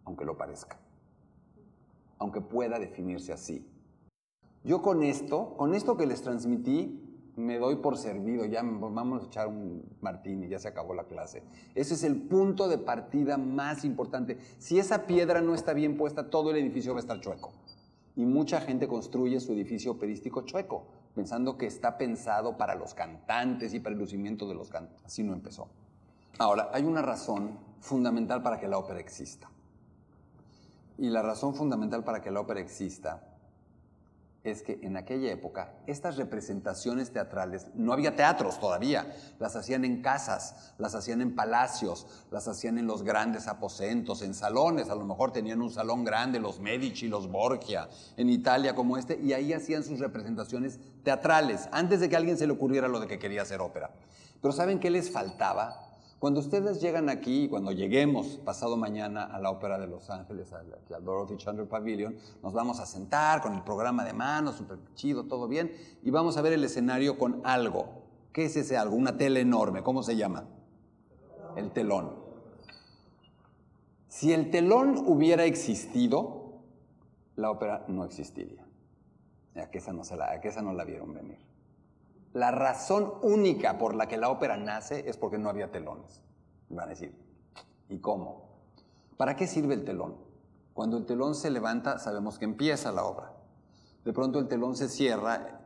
aunque 0.05 0.25
lo 0.25 0.37
parezca. 0.37 0.79
Aunque 2.17 2.41
pueda 2.41 2.79
definirse 2.79 3.31
así. 3.31 3.63
Yo 4.63 4.81
con 4.81 5.03
esto, 5.03 5.55
con 5.55 5.75
esto 5.75 5.97
que 5.97 6.07
les 6.07 6.23
transmití, 6.23 7.08
me 7.39 7.57
doy 7.57 7.77
por 7.77 7.97
servido, 7.97 8.45
ya 8.45 8.61
vamos 8.63 9.23
a 9.23 9.25
echar 9.27 9.47
un 9.47 9.83
martini, 10.01 10.47
ya 10.47 10.59
se 10.59 10.67
acabó 10.67 10.93
la 10.93 11.05
clase. 11.05 11.41
Ese 11.73 11.93
es 11.93 12.03
el 12.03 12.21
punto 12.21 12.67
de 12.67 12.77
partida 12.77 13.37
más 13.37 13.85
importante. 13.85 14.37
Si 14.57 14.77
esa 14.77 15.07
piedra 15.07 15.41
no 15.41 15.55
está 15.55 15.73
bien 15.73 15.97
puesta, 15.97 16.29
todo 16.29 16.51
el 16.51 16.57
edificio 16.57 16.93
va 16.93 16.99
a 16.99 17.01
estar 17.01 17.19
chueco. 17.19 17.51
Y 18.15 18.25
mucha 18.25 18.59
gente 18.59 18.87
construye 18.87 19.39
su 19.39 19.53
edificio 19.53 19.91
operístico 19.91 20.41
chueco, 20.41 20.87
pensando 21.15 21.57
que 21.57 21.65
está 21.65 21.97
pensado 21.97 22.57
para 22.57 22.75
los 22.75 22.93
cantantes 22.93 23.73
y 23.73 23.79
para 23.79 23.93
el 23.93 23.99
lucimiento 23.99 24.47
de 24.47 24.55
los 24.55 24.69
cantantes. 24.69 25.05
Así 25.05 25.23
no 25.23 25.33
empezó. 25.33 25.69
Ahora, 26.37 26.69
hay 26.73 26.83
una 26.83 27.01
razón 27.01 27.57
fundamental 27.79 28.41
para 28.41 28.59
que 28.59 28.67
la 28.67 28.77
ópera 28.77 28.99
exista. 28.99 29.49
Y 30.97 31.09
la 31.09 31.21
razón 31.21 31.55
fundamental 31.55 32.03
para 32.03 32.21
que 32.21 32.29
la 32.31 32.41
ópera 32.41 32.59
exista 32.59 33.28
es 34.43 34.61
que 34.61 34.79
en 34.83 34.95
aquella 34.95 35.31
época 35.31 35.73
estas 35.85 36.15
representaciones 36.15 37.11
teatrales, 37.11 37.67
no 37.73 37.91
había 37.91 38.15
teatros 38.15 38.59
todavía, 38.59 39.13
las 39.37 39.55
hacían 39.55 39.83
en 39.83 40.01
casas, 40.01 40.73
las 40.77 40.95
hacían 40.95 41.21
en 41.21 41.35
palacios, 41.35 42.07
las 42.31 42.47
hacían 42.47 42.77
en 42.77 42.87
los 42.87 43.03
grandes 43.03 43.47
aposentos, 43.47 44.21
en 44.21 44.33
salones, 44.33 44.89
a 44.89 44.95
lo 44.95 45.05
mejor 45.05 45.33
tenían 45.33 45.61
un 45.61 45.71
salón 45.71 46.05
grande, 46.05 46.39
los 46.39 46.59
Medici, 46.59 47.07
los 47.07 47.29
Borgia, 47.29 47.89
en 48.15 48.29
Italia 48.29 48.75
como 48.75 48.97
este, 48.97 49.19
y 49.21 49.33
ahí 49.33 49.51
hacían 49.51 49.83
sus 49.83 49.99
representaciones 49.99 50.79
teatrales, 51.03 51.67
antes 51.71 51.99
de 51.99 52.07
que 52.07 52.15
a 52.15 52.19
alguien 52.19 52.37
se 52.37 52.47
le 52.47 52.53
ocurriera 52.53 52.87
lo 52.87 52.99
de 52.99 53.07
que 53.07 53.19
quería 53.19 53.41
hacer 53.41 53.59
ópera. 53.59 53.91
Pero 54.41 54.53
¿saben 54.53 54.79
qué 54.79 54.89
les 54.89 55.11
faltaba? 55.11 55.88
Cuando 56.19 56.41
ustedes 56.41 56.81
llegan 56.81 57.07
aquí, 57.07 57.47
cuando 57.47 57.71
lleguemos 57.71 58.39
pasado 58.43 58.75
mañana 58.75 59.23
a 59.23 59.39
la 59.39 59.51
Ópera 59.51 59.79
de 59.79 59.87
Los 59.87 60.09
Ángeles, 60.09 60.51
aquí 60.51 60.93
al 60.93 61.05
Dorothy 61.05 61.37
Chandler 61.37 61.65
Pavilion, 61.65 62.17
nos 62.43 62.51
vamos 62.53 62.81
a 62.81 62.85
sentar 62.85 63.41
con 63.41 63.53
el 63.53 63.63
programa 63.63 64.03
de 64.03 64.11
manos, 64.11 64.57
súper 64.57 64.79
chido, 64.95 65.23
todo 65.27 65.47
bien, 65.47 65.73
y 66.03 66.11
vamos 66.11 66.35
a 66.35 66.41
ver 66.41 66.51
el 66.51 66.63
escenario 66.65 67.17
con 67.17 67.39
algo. 67.45 68.03
¿Qué 68.33 68.45
es 68.45 68.57
ese 68.57 68.75
algo? 68.75 68.97
Una 68.97 69.15
tele 69.15 69.39
enorme. 69.39 69.81
¿Cómo 69.81 70.03
se 70.03 70.17
llama? 70.17 70.43
El 71.55 71.71
telón. 71.71 72.11
Si 74.09 74.33
el 74.33 74.51
telón 74.51 75.01
hubiera 75.07 75.45
existido, 75.45 76.59
la 77.37 77.49
ópera 77.49 77.85
no 77.87 78.03
existiría. 78.03 78.65
A 79.55 79.71
que 79.71 79.77
esa 79.77 79.93
no, 79.93 80.01
que 80.41 80.47
esa 80.49 80.61
no 80.61 80.73
la 80.73 80.83
vieron 80.83 81.13
venir. 81.13 81.48
La 82.33 82.51
razón 82.51 83.13
única 83.21 83.77
por 83.77 83.95
la 83.95 84.07
que 84.07 84.17
la 84.17 84.29
ópera 84.29 84.57
nace 84.57 85.09
es 85.09 85.17
porque 85.17 85.37
no 85.37 85.49
había 85.49 85.71
telones. 85.71 86.21
Van 86.69 86.85
a 86.85 86.89
decir, 86.89 87.15
¿y 87.89 87.97
cómo? 87.99 88.49
¿Para 89.17 89.35
qué 89.35 89.47
sirve 89.47 89.73
el 89.73 89.83
telón? 89.83 90.15
Cuando 90.73 90.97
el 90.97 91.05
telón 91.05 91.35
se 91.35 91.49
levanta, 91.49 91.99
sabemos 91.99 92.37
que 92.37 92.45
empieza 92.45 92.91
la 92.91 93.03
obra. 93.03 93.33
De 94.05 94.13
pronto 94.13 94.39
el 94.39 94.47
telón 94.47 94.75
se 94.75 94.87
cierra 94.87 95.61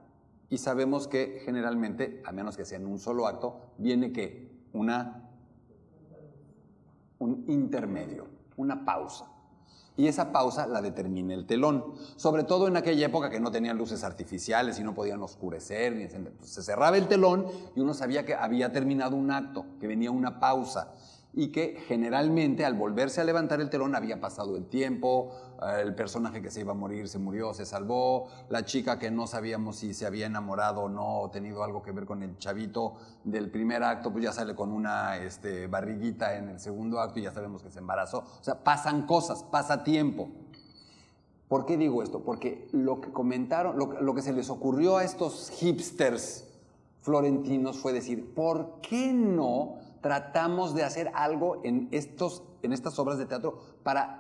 y 0.50 0.58
sabemos 0.58 1.08
que 1.08 1.42
generalmente, 1.46 2.24
a 2.26 2.32
menos 2.32 2.58
que 2.58 2.66
sea 2.66 2.78
en 2.78 2.88
un 2.88 3.00
solo 3.00 3.28
acto, 3.28 3.74
viene 3.78 4.12
que 4.12 4.52
una 4.74 5.24
un 7.24 7.46
intermedio, 7.48 8.28
una 8.58 8.84
pausa. 8.84 9.26
Y 9.96 10.08
esa 10.08 10.32
pausa 10.32 10.66
la 10.66 10.82
determina 10.82 11.34
el 11.34 11.46
telón. 11.46 11.94
Sobre 12.16 12.44
todo 12.44 12.68
en 12.68 12.78
aquella 12.78 13.06
época 13.06 13.30
que 13.30 13.40
no 13.40 13.52
tenían 13.52 13.78
luces 13.78 14.04
artificiales 14.04 14.80
y 14.80 14.84
no 14.84 14.94
podían 14.94 15.22
oscurecer. 15.22 15.96
Ni 15.96 16.08
se 16.42 16.64
cerraba 16.64 16.98
el 16.98 17.08
telón 17.08 17.46
y 17.76 17.80
uno 17.80 17.94
sabía 17.94 18.26
que 18.26 18.34
había 18.34 18.72
terminado 18.72 19.16
un 19.16 19.32
acto, 19.32 19.66
que 19.80 19.88
venía 19.88 20.12
una 20.12 20.40
pausa. 20.40 20.94
Y 21.36 21.48
que 21.48 21.84
generalmente 21.88 22.64
al 22.64 22.76
volverse 22.76 23.20
a 23.20 23.24
levantar 23.24 23.60
el 23.60 23.70
telón 23.70 23.96
había 23.96 24.22
pasado 24.22 24.56
el 24.56 24.66
tiempo, 24.66 25.32
eh, 25.62 25.82
el 25.82 25.96
personaje 25.96 26.42
que 26.42 26.52
se 26.52 26.62
iba 26.62 26.74
a 26.74 26.76
morir 26.76 27.08
se 27.08 27.18
murió, 27.18 27.54
se 27.54 27.66
salvó, 27.66 28.28
la 28.50 28.66
chica 28.66 29.00
que 29.00 29.10
no 29.10 29.26
sabíamos 29.26 29.78
si 29.78 29.96
se 29.96 30.06
había 30.06 30.28
enamorado 30.28 30.82
o 30.82 30.90
no, 30.90 31.22
o 31.22 31.32
tenido 31.32 31.64
algo 31.64 31.82
que 31.82 31.92
ver 31.92 32.06
con 32.06 32.22
el 32.22 32.38
chavito 32.38 32.96
del 33.24 33.50
primer 33.50 33.84
acto, 33.84 34.12
pues 34.12 34.24
ya 34.26 34.32
sale 34.32 34.54
con 34.54 34.72
una 34.72 35.18
este, 35.18 35.66
barriguita 35.68 36.38
en 36.38 36.50
el 36.50 36.60
segundo 36.60 37.00
acto 37.00 37.20
y 37.20 37.24
ya 37.24 37.32
sabemos 37.32 37.64
que 37.64 37.72
se 37.72 37.80
embarazó. 37.80 38.20
O 38.20 38.44
sea, 38.44 38.64
pasan 38.64 39.08
cosas, 39.08 39.44
pasa 39.44 39.84
tiempo. 39.84 40.30
¿Por 41.48 41.66
qué 41.66 41.78
digo 41.78 42.04
esto? 42.04 42.24
Porque 42.24 42.68
lo 42.72 43.02
que 43.02 43.12
comentaron, 43.12 43.78
lo, 43.78 44.02
lo 44.02 44.14
que 44.14 44.22
se 44.22 44.34
les 44.34 44.50
ocurrió 44.50 44.98
a 44.98 45.04
estos 45.04 45.50
hipsters 45.52 46.48
florentinos 47.02 47.78
fue 47.78 47.94
decir, 47.94 48.34
¿por 48.34 48.80
qué 48.82 49.14
no 49.14 49.83
tratamos 50.04 50.76
de 50.76 50.84
hacer 50.84 51.10
algo 51.16 51.62
en, 51.64 51.88
estos, 51.92 52.44
en 52.62 52.74
estas 52.74 53.00
obras 53.00 53.18
de 53.18 53.26
teatro 53.26 53.58
para 53.82 54.20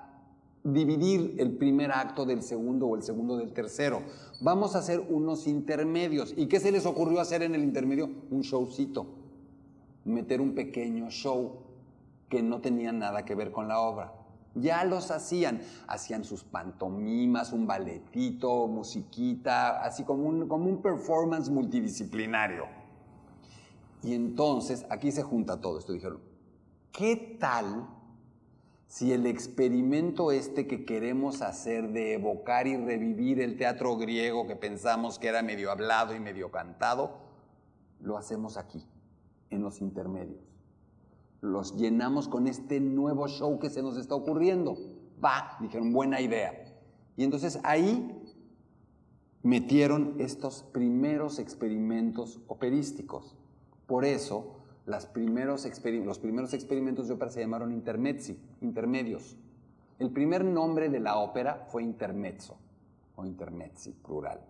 dividir 0.63 1.35
el 1.39 1.57
primer 1.57 1.91
acto 1.91 2.25
del 2.25 2.41
segundo 2.41 2.87
o 2.87 2.95
el 2.95 3.03
segundo 3.03 3.35
del 3.37 3.51
tercero. 3.51 4.01
Vamos 4.39 4.75
a 4.75 4.79
hacer 4.79 5.01
unos 5.01 5.45
intermedios. 5.45 6.33
¿Y 6.37 6.47
qué 6.47 6.61
se 6.61 6.71
les 6.71 6.85
ocurrió 6.85 7.19
hacer 7.19 7.43
en 7.43 7.53
el 7.53 7.63
intermedio? 7.63 8.09
Un 8.31 8.41
showcito. 8.41 9.05
Meter 10.05 10.39
un 10.39 10.55
pequeño 10.55 11.09
show 11.11 11.59
que 12.29 12.41
no 12.41 12.61
tenía 12.61 12.93
nada 12.93 13.25
que 13.25 13.35
ver 13.35 13.51
con 13.51 13.67
la 13.67 13.81
obra. 13.81 14.13
Ya 14.55 14.85
los 14.85 15.11
hacían, 15.11 15.61
hacían 15.87 16.23
sus 16.23 16.45
pantomimas, 16.45 17.51
un 17.51 17.67
balletito, 17.67 18.67
musiquita, 18.67 19.83
así 19.83 20.03
como 20.03 20.29
un, 20.29 20.47
como 20.47 20.69
un 20.69 20.81
performance 20.81 21.49
multidisciplinario. 21.49 22.82
Y 24.03 24.13
entonces 24.13 24.85
aquí 24.89 25.11
se 25.11 25.23
junta 25.23 25.61
todo 25.61 25.79
esto. 25.79 25.93
Dijeron, 25.93 26.19
¿qué 26.91 27.37
tal 27.39 27.87
si 28.87 29.13
el 29.13 29.25
experimento 29.25 30.31
este 30.31 30.67
que 30.67 30.85
queremos 30.85 31.41
hacer 31.41 31.93
de 31.93 32.13
evocar 32.13 32.67
y 32.67 32.75
revivir 32.75 33.39
el 33.39 33.57
teatro 33.57 33.95
griego 33.97 34.45
que 34.45 34.55
pensamos 34.55 35.17
que 35.17 35.29
era 35.29 35.41
medio 35.41 35.71
hablado 35.71 36.13
y 36.13 36.19
medio 36.19 36.51
cantado, 36.51 37.17
lo 38.01 38.17
hacemos 38.17 38.57
aquí, 38.57 38.85
en 39.49 39.63
los 39.63 39.81
intermedios? 39.81 40.43
Los 41.39 41.75
llenamos 41.77 42.27
con 42.27 42.47
este 42.47 42.81
nuevo 42.81 43.27
show 43.27 43.57
que 43.57 43.69
se 43.69 43.81
nos 43.81 43.97
está 43.97 44.15
ocurriendo. 44.15 44.77
Va, 45.23 45.57
dijeron, 45.61 45.93
buena 45.93 46.19
idea. 46.19 46.65
Y 47.15 47.23
entonces 47.23 47.59
ahí 47.63 48.21
metieron 49.43 50.15
estos 50.19 50.63
primeros 50.63 51.39
experimentos 51.39 52.41
operísticos. 52.47 53.37
Por 53.87 54.05
eso, 54.05 54.57
las 54.85 55.05
primeros 55.05 55.65
los 56.05 56.19
primeros 56.19 56.53
experimentos 56.53 57.07
de 57.07 57.13
ópera 57.13 57.31
se 57.31 57.41
llamaron 57.41 57.71
intermezzi, 57.71 58.39
intermedios. 58.61 59.37
El 59.99 60.11
primer 60.11 60.43
nombre 60.43 60.89
de 60.89 60.99
la 60.99 61.17
ópera 61.17 61.65
fue 61.69 61.83
intermezzo, 61.83 62.57
o 63.15 63.25
intermezzi, 63.25 63.91
plural. 63.91 64.41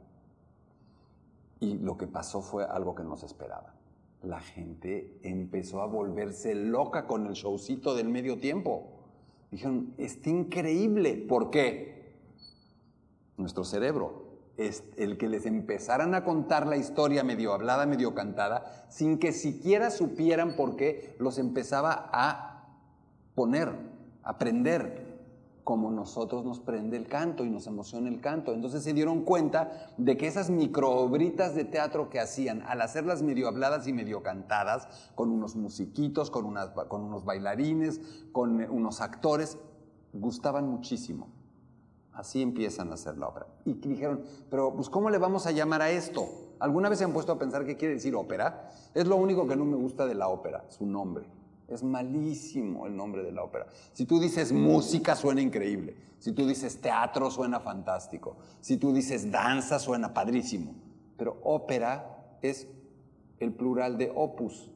Y 1.59 1.77
lo 1.77 1.97
que 1.97 2.07
pasó 2.07 2.41
fue 2.41 2.65
algo 2.65 2.95
que 2.95 3.03
no 3.03 3.15
se 3.15 3.25
esperaba. 3.25 3.73
La 4.23 4.39
gente 4.39 5.19
empezó 5.21 5.81
a 5.81 5.85
volverse 5.85 6.55
loca 6.55 7.05
con 7.07 7.27
el 7.27 7.33
showcito 7.33 7.93
del 7.93 8.09
medio 8.09 8.39
tiempo. 8.39 8.89
Dijeron, 9.51 9.93
está 9.97 10.29
increíble. 10.29 11.15
¿Por 11.17 11.49
qué? 11.49 12.15
Nuestro 13.37 13.63
cerebro 13.63 14.22
el 14.57 15.17
que 15.17 15.27
les 15.27 15.45
empezaran 15.45 16.13
a 16.13 16.23
contar 16.23 16.67
la 16.67 16.77
historia 16.77 17.23
medio 17.23 17.53
hablada, 17.53 17.85
medio 17.85 18.13
cantada, 18.13 18.85
sin 18.89 19.17
que 19.17 19.31
siquiera 19.31 19.89
supieran 19.89 20.55
por 20.55 20.75
qué, 20.75 21.15
los 21.19 21.37
empezaba 21.39 22.09
a 22.13 22.67
poner, 23.35 23.69
a 24.23 24.31
aprender 24.31 25.13
como 25.63 25.91
nosotros 25.91 26.43
nos 26.43 26.59
prende 26.59 26.97
el 26.97 27.07
canto 27.07 27.45
y 27.45 27.49
nos 27.49 27.67
emociona 27.67 28.09
el 28.09 28.19
canto. 28.19 28.53
Entonces 28.53 28.83
se 28.83 28.93
dieron 28.93 29.21
cuenta 29.21 29.93
de 29.97 30.17
que 30.17 30.27
esas 30.27 30.49
microobritas 30.49 31.55
de 31.55 31.63
teatro 31.63 32.09
que 32.09 32.19
hacían, 32.19 32.63
al 32.63 32.81
hacerlas 32.81 33.21
medio 33.21 33.47
habladas 33.47 33.87
y 33.87 33.93
medio 33.93 34.23
cantadas, 34.23 35.11
con 35.15 35.31
unos 35.31 35.55
musiquitos, 35.55 36.29
con, 36.29 36.45
unas, 36.45 36.69
con 36.69 37.01
unos 37.01 37.23
bailarines, 37.23 38.01
con 38.31 38.61
unos 38.69 39.01
actores, 39.01 39.57
gustaban 40.11 40.67
muchísimo. 40.67 41.29
Así 42.13 42.41
empiezan 42.41 42.91
a 42.91 42.93
hacer 42.93 43.17
la 43.17 43.27
obra. 43.27 43.47
Y 43.65 43.73
dijeron, 43.73 44.23
pero 44.49 44.73
pues 44.73 44.89
¿cómo 44.89 45.09
le 45.09 45.17
vamos 45.17 45.47
a 45.47 45.51
llamar 45.51 45.81
a 45.81 45.89
esto? 45.89 46.27
¿Alguna 46.59 46.89
vez 46.89 46.99
se 46.99 47.05
han 47.05 47.13
puesto 47.13 47.31
a 47.31 47.39
pensar 47.39 47.65
qué 47.65 47.75
quiere 47.75 47.95
decir 47.95 48.15
ópera? 48.15 48.69
Es 48.93 49.07
lo 49.07 49.15
único 49.15 49.47
que 49.47 49.55
no 49.55 49.65
me 49.65 49.75
gusta 49.75 50.05
de 50.05 50.13
la 50.13 50.27
ópera, 50.27 50.63
su 50.69 50.85
nombre. 50.85 51.25
Es 51.67 51.83
malísimo 51.83 52.85
el 52.85 52.95
nombre 52.95 53.23
de 53.23 53.31
la 53.31 53.43
ópera. 53.43 53.65
Si 53.93 54.05
tú 54.05 54.19
dices 54.19 54.51
música, 54.51 55.15
suena 55.15 55.41
increíble. 55.41 55.95
Si 56.19 56.31
tú 56.31 56.45
dices 56.45 56.79
teatro, 56.79 57.31
suena 57.31 57.59
fantástico. 57.59 58.37
Si 58.61 58.77
tú 58.77 58.93
dices 58.93 59.31
danza, 59.31 59.79
suena 59.79 60.13
padrísimo. 60.13 60.75
Pero 61.17 61.37
ópera 61.43 62.37
es 62.41 62.67
el 63.39 63.53
plural 63.53 63.97
de 63.97 64.11
opus, 64.15 64.71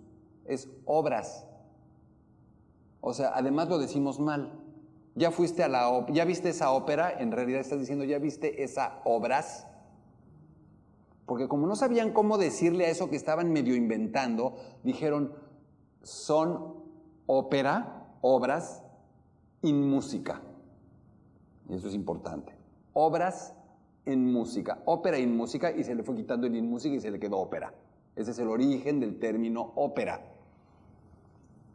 es 0.46 0.70
obras. 0.86 1.46
O 3.02 3.14
sea, 3.14 3.32
además 3.36 3.70
lo 3.70 3.78
decimos 3.78 4.20
mal. 4.20 4.52
Ya 5.18 5.32
fuiste 5.32 5.64
a 5.64 5.68
la 5.68 6.06
ya 6.10 6.26
viste 6.26 6.50
esa 6.50 6.72
ópera, 6.72 7.12
en 7.12 7.32
realidad 7.32 7.60
estás 7.60 7.80
diciendo 7.80 8.06
ya 8.06 8.20
viste 8.20 8.64
esa 8.64 9.02
obras. 9.04 9.66
Porque 11.26 11.48
como 11.48 11.66
no 11.66 11.76
sabían 11.76 12.14
cómo 12.14 12.38
decirle 12.38 12.86
a 12.86 12.90
eso 12.90 13.10
que 13.10 13.16
estaban 13.16 13.52
medio 13.52 13.76
inventando, 13.76 14.56
dijeron 14.84 15.34
son 16.04 16.76
ópera, 17.26 18.06
obras 18.22 18.84
en 19.64 19.90
música. 19.90 20.40
Y 21.68 21.76
eso 21.76 21.88
es 21.88 21.96
importante. 21.96 22.54
Obras 22.94 23.56
en 24.06 24.32
música, 24.32 24.84
ópera 24.86 25.18
en 25.18 25.36
música 25.36 25.72
y 25.72 25.84
se 25.84 25.96
le 25.96 26.04
fue 26.04 26.16
quitando 26.16 26.46
el 26.46 26.56
en 26.56 26.70
música 26.70 26.96
y 26.96 27.02
se 27.02 27.10
le 27.10 27.20
quedó 27.20 27.40
ópera. 27.40 27.74
Ese 28.16 28.32
es 28.32 28.40
el 28.40 28.50
origen 28.50 29.00
del 29.00 29.18
término 29.18 29.74
ópera. 29.76 30.37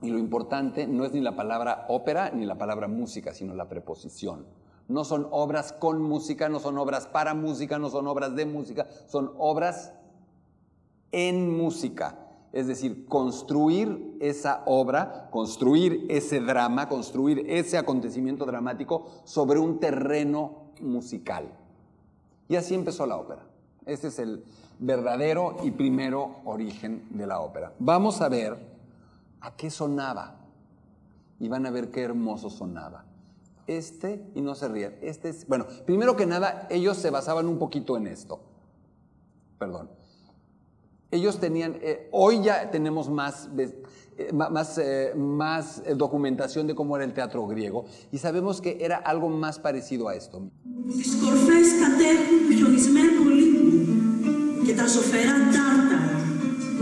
Y 0.03 0.11
lo 0.11 0.19
importante 0.19 0.87
no 0.87 1.05
es 1.05 1.13
ni 1.13 1.21
la 1.21 1.37
palabra 1.37 1.87
ópera 1.89 2.31
ni 2.31 2.45
la 2.45 2.59
palabra 2.59 2.89
música, 2.89 3.33
sino 3.33 3.55
la 3.55 3.69
preposición. 3.69 4.47
No 4.89 5.05
son 5.05 5.29
obras 5.31 5.73
con 5.73 6.03
música, 6.03 6.49
no 6.49 6.59
son 6.59 6.77
obras 6.77 7.07
para 7.07 7.35
música, 7.35 7.79
no 7.79 7.89
son 7.89 8.09
obras 8.09 8.35
de 8.35 8.45
música, 8.45 8.89
son 9.07 9.33
obras 9.39 9.93
en 11.13 11.57
música. 11.57 12.19
Es 12.53 12.67
decir, 12.67 13.07
construir 13.07 14.17
esa 14.21 14.63
obra, 14.67 15.29
construir 15.31 16.05
ese 16.11 16.41
drama, 16.41 16.89
construir 16.89 17.47
ese 17.49 17.79
acontecimiento 17.79 18.45
dramático 18.45 19.07
sobre 19.25 19.59
un 19.59 19.79
terreno 19.79 20.73
musical. 20.81 21.47
Y 22.49 22.57
así 22.57 22.75
empezó 22.75 23.07
la 23.07 23.17
ópera. 23.17 23.47
Ese 23.87 24.09
es 24.09 24.19
el 24.19 24.45
verdadero 24.79 25.57
y 25.63 25.71
primero 25.71 26.41
origen 26.45 27.07
de 27.11 27.27
la 27.27 27.41
ópera. 27.41 27.73
Vamos 27.79 28.21
a 28.21 28.29
ver 28.29 28.72
a 29.43 29.55
qué 29.57 29.71
sonaba. 29.71 30.39
Y 31.39 31.49
van 31.49 31.67
a 31.67 31.71
ver 31.71 31.91
qué 31.91 32.03
hermoso 32.03 32.49
sonaba. 32.49 33.05
Este, 33.67 34.25
y 34.35 34.41
no 34.41 34.55
se 34.55 34.69
rían, 34.69 34.95
este 35.03 35.29
es, 35.29 35.47
bueno, 35.47 35.67
primero 35.87 36.17
que 36.17 36.27
nada, 36.27 36.67
ellos 36.69 36.97
se 36.97 37.11
basaban 37.11 37.47
un 37.47 37.59
poquito 37.59 37.97
en 37.97 38.09
esto. 38.09 38.41
Perdón. 39.59 39.89
Ellos 41.13 41.39
tenían, 41.39 41.79
eh, 41.81 42.09
hoy 42.11 42.43
ya 42.43 42.71
tenemos 42.71 43.09
más, 43.09 43.49
eh, 43.57 44.33
más, 44.33 44.79
eh, 44.79 45.13
más 45.15 45.83
documentación 45.97 46.67
de 46.67 46.75
cómo 46.75 46.97
era 46.97 47.05
el 47.05 47.13
teatro 47.13 47.47
griego 47.47 47.85
y 48.11 48.19
sabemos 48.19 48.61
que 48.61 48.79
era 48.81 48.97
algo 48.97 49.29
más 49.29 49.59
parecido 49.59 50.09
a 50.09 50.15
esto 50.15 50.43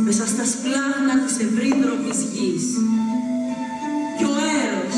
μέσα 0.09 0.25
στα 0.27 0.45
σπλάχνα 0.45 1.25
της 1.25 1.39
ευρύντροπης 1.39 2.23
γης. 2.23 2.77
Και 4.17 4.25
ο 4.25 4.35
Έρος, 4.63 4.97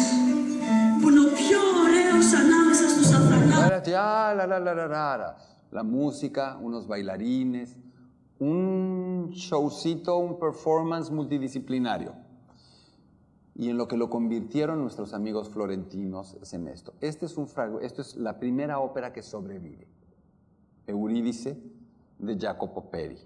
που 1.02 1.10
είναι 1.10 1.20
ο 1.20 1.30
πιο 1.42 1.60
ωραίος 1.84 2.28
ανάμεσα 2.42 2.90
στους 2.90 3.12
αφρανάδες. 3.12 3.76
La 5.80 5.84
música, 5.84 6.58
unos 6.68 6.88
bailarines, 6.88 7.76
un 8.40 9.30
showcito, 9.32 10.18
un 10.18 10.40
performance 10.40 11.12
multidisciplinario. 11.12 12.14
Y 13.56 13.70
en 13.70 13.78
lo 13.78 13.88
que 13.88 13.98
lo 13.98 14.10
convirtieron 14.10 14.82
nuestros 14.82 15.14
amigos 15.14 15.50
florentinos 15.50 16.38
es 16.42 16.54
en 16.54 16.68
esto. 16.68 16.94
Este 17.02 17.26
es 17.26 17.38
un 17.38 17.48
esto 17.82 18.02
es 18.02 18.16
la 18.16 18.40
primera 18.40 18.80
ópera 18.80 19.12
que 19.12 19.24
sobrevive. 19.24 19.88
Eurídice 20.86 21.60
de 22.20 22.38
Jacopo 22.38 22.90
Peri. 22.92 23.18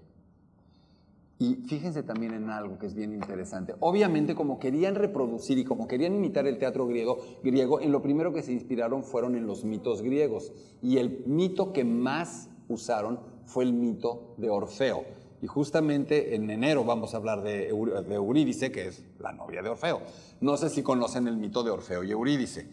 Y 1.39 1.55
fíjense 1.67 2.01
también 2.01 2.33
en 2.33 2.49
algo 2.49 2.79
que 2.79 2.87
es 2.87 2.95
bien 2.95 3.13
interesante. 3.13 3.75
Obviamente, 3.79 4.33
como 4.33 4.57
querían 4.57 4.95
reproducir 4.95 5.59
y 5.59 5.63
como 5.63 5.87
querían 5.87 6.15
imitar 6.15 6.47
el 6.47 6.57
teatro 6.57 6.87
griego, 6.87 7.19
griego, 7.43 7.79
en 7.79 7.91
lo 7.91 8.01
primero 8.01 8.33
que 8.33 8.41
se 8.41 8.53
inspiraron 8.53 9.03
fueron 9.03 9.35
en 9.35 9.45
los 9.45 9.63
mitos 9.63 10.01
griegos. 10.01 10.51
Y 10.81 10.97
el 10.97 11.23
mito 11.27 11.73
que 11.73 11.83
más 11.83 12.49
usaron 12.67 13.19
fue 13.45 13.65
el 13.65 13.73
mito 13.73 14.33
de 14.37 14.49
Orfeo. 14.49 15.05
Y 15.39 15.45
justamente 15.45 16.33
en 16.35 16.49
enero 16.49 16.83
vamos 16.83 17.13
a 17.13 17.17
hablar 17.17 17.43
de, 17.43 17.69
Eurídice, 17.69 18.71
que 18.71 18.87
es 18.87 19.03
la 19.19 19.31
novia 19.31 19.61
de 19.61 19.69
Orfeo. 19.69 20.01
No 20.41 20.57
sé 20.57 20.71
si 20.71 20.81
conocen 20.81 21.27
el 21.27 21.37
mito 21.37 21.61
de 21.61 21.69
Orfeo 21.69 22.03
y 22.03 22.09
Eurídice. 22.09 22.67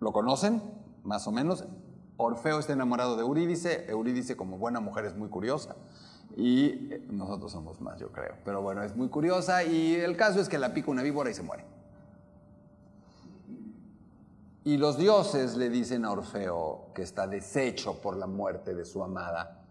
¿Lo 0.00 0.12
conocen? 0.12 0.60
Más 1.04 1.26
o 1.26 1.32
menos. 1.32 1.64
Orfeo 2.18 2.58
está 2.58 2.74
enamorado 2.74 3.16
de 3.16 3.22
Eurídice. 3.22 3.86
Eurídice, 3.88 4.36
como 4.36 4.58
buena 4.58 4.80
mujer, 4.80 5.06
es 5.06 5.16
muy 5.16 5.30
curiosa 5.30 5.74
y 6.38 7.02
nosotros 7.10 7.50
somos 7.50 7.80
más, 7.80 7.98
yo 7.98 8.12
creo. 8.12 8.36
Pero 8.44 8.62
bueno, 8.62 8.84
es 8.84 8.94
muy 8.94 9.08
curiosa 9.08 9.64
y 9.64 9.96
el 9.96 10.16
caso 10.16 10.40
es 10.40 10.48
que 10.48 10.56
la 10.56 10.72
pica 10.72 10.88
una 10.88 11.02
víbora 11.02 11.28
y 11.30 11.34
se 11.34 11.42
muere. 11.42 11.64
Y 14.62 14.76
los 14.76 14.96
dioses 14.96 15.56
le 15.56 15.68
dicen 15.68 16.04
a 16.04 16.12
Orfeo, 16.12 16.92
que 16.94 17.02
está 17.02 17.26
deshecho 17.26 18.00
por 18.00 18.16
la 18.16 18.28
muerte 18.28 18.72
de 18.72 18.84
su 18.84 19.02
amada, 19.02 19.64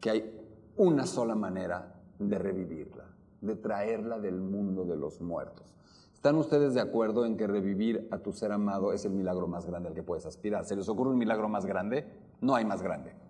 que 0.00 0.08
hay 0.08 0.40
una 0.78 1.04
sola 1.04 1.34
manera 1.34 1.92
de 2.18 2.38
revivirla, 2.38 3.04
de 3.42 3.54
traerla 3.54 4.18
del 4.18 4.40
mundo 4.40 4.86
de 4.86 4.96
los 4.96 5.20
muertos. 5.20 5.74
¿Están 6.14 6.36
ustedes 6.36 6.72
de 6.72 6.80
acuerdo 6.80 7.26
en 7.26 7.36
que 7.36 7.46
revivir 7.46 8.08
a 8.10 8.16
tu 8.18 8.32
ser 8.32 8.52
amado 8.52 8.94
es 8.94 9.04
el 9.04 9.12
milagro 9.12 9.48
más 9.48 9.66
grande 9.66 9.90
al 9.90 9.94
que 9.94 10.02
puedes 10.02 10.24
aspirar? 10.24 10.64
¿Se 10.64 10.76
les 10.76 10.88
ocurre 10.88 11.10
un 11.10 11.18
milagro 11.18 11.50
más 11.50 11.66
grande? 11.66 12.06
No 12.40 12.54
hay 12.54 12.64
más 12.64 12.80
grande 12.80 13.25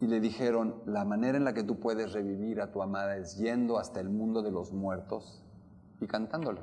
y 0.00 0.06
le 0.06 0.18
dijeron, 0.18 0.76
la 0.86 1.04
manera 1.04 1.36
en 1.36 1.44
la 1.44 1.52
que 1.52 1.62
tú 1.62 1.78
puedes 1.78 2.12
revivir 2.12 2.62
a 2.62 2.72
tu 2.72 2.82
amada 2.82 3.18
es 3.18 3.36
yendo 3.36 3.78
hasta 3.78 4.00
el 4.00 4.08
mundo 4.08 4.42
de 4.42 4.50
los 4.50 4.72
muertos 4.72 5.42
y 6.00 6.06
cantándole. 6.06 6.62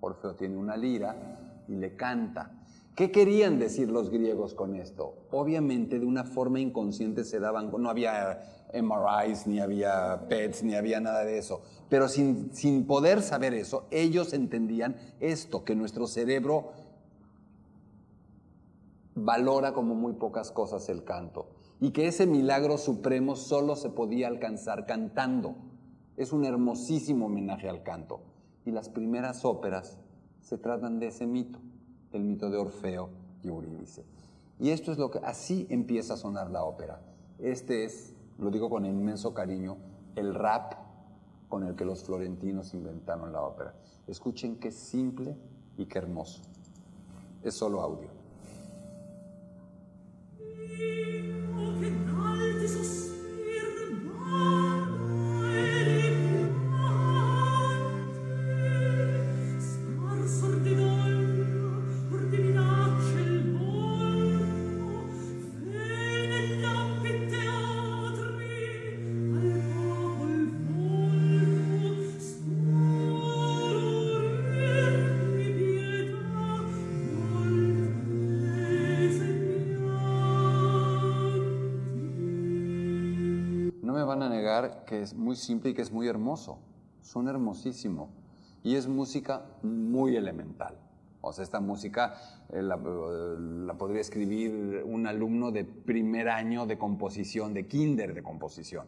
Orfeo 0.00 0.36
tiene 0.36 0.56
una 0.56 0.76
lira 0.76 1.64
y 1.66 1.74
le 1.74 1.96
canta. 1.96 2.52
¿Qué 2.94 3.10
querían 3.10 3.58
decir 3.58 3.90
los 3.90 4.10
griegos 4.10 4.54
con 4.54 4.76
esto? 4.76 5.26
Obviamente 5.32 5.98
de 5.98 6.06
una 6.06 6.22
forma 6.22 6.60
inconsciente 6.60 7.24
se 7.24 7.40
daban, 7.40 7.72
no 7.76 7.90
había 7.90 8.40
MRIs, 8.72 9.48
ni 9.48 9.58
había 9.58 10.28
PETs, 10.28 10.62
ni 10.62 10.76
había 10.76 11.00
nada 11.00 11.24
de 11.24 11.38
eso, 11.38 11.62
pero 11.88 12.08
sin, 12.08 12.54
sin 12.54 12.86
poder 12.86 13.22
saber 13.22 13.54
eso, 13.54 13.86
ellos 13.90 14.32
entendían 14.32 14.96
esto, 15.18 15.64
que 15.64 15.74
nuestro 15.74 16.06
cerebro 16.06 16.72
valora 19.14 19.72
como 19.72 19.94
muy 19.94 20.12
pocas 20.12 20.52
cosas 20.52 20.88
el 20.88 21.02
canto 21.04 21.55
y 21.80 21.90
que 21.90 22.06
ese 22.06 22.26
milagro 22.26 22.78
supremo 22.78 23.36
solo 23.36 23.76
se 23.76 23.90
podía 23.90 24.28
alcanzar 24.28 24.86
cantando. 24.86 25.56
Es 26.16 26.32
un 26.32 26.44
hermosísimo 26.44 27.26
homenaje 27.26 27.68
al 27.68 27.82
canto. 27.82 28.20
Y 28.64 28.70
las 28.70 28.88
primeras 28.88 29.44
óperas 29.44 29.98
se 30.40 30.58
tratan 30.58 30.98
de 30.98 31.08
ese 31.08 31.26
mito, 31.26 31.58
el 32.12 32.24
mito 32.24 32.50
de 32.50 32.56
Orfeo 32.56 33.10
y 33.42 33.48
Eurídice. 33.48 34.04
Y 34.58 34.70
esto 34.70 34.90
es 34.90 34.98
lo 34.98 35.10
que 35.10 35.18
así 35.18 35.66
empieza 35.70 36.14
a 36.14 36.16
sonar 36.16 36.50
la 36.50 36.64
ópera. 36.64 37.00
Este 37.38 37.84
es, 37.84 38.14
lo 38.38 38.50
digo 38.50 38.70
con 38.70 38.86
inmenso 38.86 39.34
cariño, 39.34 39.76
el 40.16 40.34
rap 40.34 40.74
con 41.48 41.62
el 41.62 41.76
que 41.76 41.84
los 41.84 42.02
florentinos 42.04 42.74
inventaron 42.74 43.32
la 43.32 43.42
ópera. 43.42 43.74
Escuchen 44.06 44.56
qué 44.56 44.70
simple 44.70 45.36
y 45.76 45.86
qué 45.86 45.98
hermoso. 45.98 46.42
es 47.42 47.54
solo 47.54 47.80
audio. 47.80 48.15
Oh, 50.58 51.78
che 51.78 51.90
mal 51.90 52.58
di 52.58 52.66
sospir, 52.66 53.66
mal 54.04 54.65
que 84.96 85.02
es 85.02 85.14
muy 85.14 85.36
simple 85.36 85.70
y 85.70 85.74
que 85.74 85.82
es 85.82 85.92
muy 85.92 86.08
hermoso. 86.08 86.58
Son 87.02 87.28
hermosísimo. 87.28 88.08
Y 88.62 88.76
es 88.76 88.88
música 88.88 89.44
muy 89.62 90.16
elemental. 90.16 90.78
O 91.20 91.32
sea, 91.32 91.44
esta 91.44 91.60
música 91.60 92.14
eh, 92.48 92.60
eh, 92.60 92.62
la 92.62 93.74
podría 93.74 94.00
escribir 94.00 94.82
un 94.86 95.06
alumno 95.06 95.50
de 95.52 95.64
primer 95.64 96.28
año 96.28 96.66
de 96.66 96.78
composición, 96.78 97.52
de 97.52 97.66
kinder 97.66 98.14
de 98.14 98.22
composición. 98.22 98.86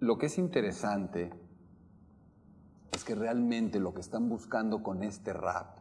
Lo 0.00 0.18
que 0.18 0.26
es 0.26 0.38
interesante 0.38 1.30
es 2.92 3.04
que 3.04 3.14
realmente 3.14 3.80
lo 3.80 3.94
que 3.94 4.00
están 4.00 4.28
buscando 4.28 4.82
con 4.82 5.02
este 5.02 5.32
rap 5.32 5.78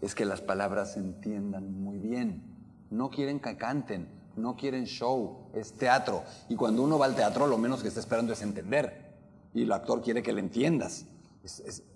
es 0.00 0.14
que 0.14 0.24
las 0.24 0.40
palabras 0.40 0.94
se 0.94 1.00
entiendan 1.00 1.72
muy 1.82 1.98
bien. 1.98 2.42
No 2.90 3.10
quieren 3.10 3.40
que 3.40 3.56
canten, 3.56 4.08
no 4.36 4.56
quieren 4.56 4.84
show, 4.84 5.48
es 5.54 5.72
teatro. 5.72 6.22
Y 6.48 6.56
cuando 6.56 6.82
uno 6.82 6.98
va 6.98 7.06
al 7.06 7.14
teatro, 7.14 7.46
lo 7.46 7.58
menos 7.58 7.82
que 7.82 7.88
está 7.88 8.00
esperando 8.00 8.32
es 8.32 8.42
entender. 8.42 9.12
Y 9.54 9.62
el 9.62 9.72
actor 9.72 10.00
quiere 10.02 10.22
que 10.22 10.32
le 10.32 10.40
entiendas. 10.40 11.06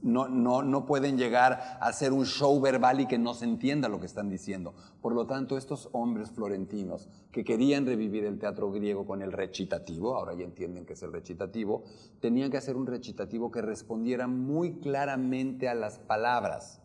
No, 0.02 0.26
no, 0.26 0.62
no 0.62 0.86
pueden 0.86 1.16
llegar 1.16 1.78
a 1.80 1.86
hacer 1.86 2.12
un 2.12 2.26
show 2.26 2.60
verbal 2.60 3.00
y 3.00 3.06
que 3.06 3.16
no 3.16 3.32
se 3.32 3.44
entienda 3.44 3.88
lo 3.88 4.00
que 4.00 4.06
están 4.06 4.28
diciendo. 4.28 4.74
Por 5.00 5.14
lo 5.14 5.26
tanto, 5.26 5.56
estos 5.56 5.88
hombres 5.92 6.32
florentinos 6.32 7.08
que 7.30 7.44
querían 7.44 7.86
revivir 7.86 8.24
el 8.24 8.40
teatro 8.40 8.72
griego 8.72 9.06
con 9.06 9.22
el 9.22 9.30
recitativo, 9.30 10.16
ahora 10.16 10.34
ya 10.34 10.44
entienden 10.44 10.84
que 10.84 10.94
es 10.94 11.02
el 11.02 11.12
recitativo, 11.12 11.84
tenían 12.20 12.50
que 12.50 12.56
hacer 12.56 12.76
un 12.76 12.86
recitativo 12.86 13.52
que 13.52 13.62
respondiera 13.62 14.26
muy 14.26 14.80
claramente 14.80 15.68
a 15.68 15.74
las 15.74 16.00
palabras. 16.00 16.80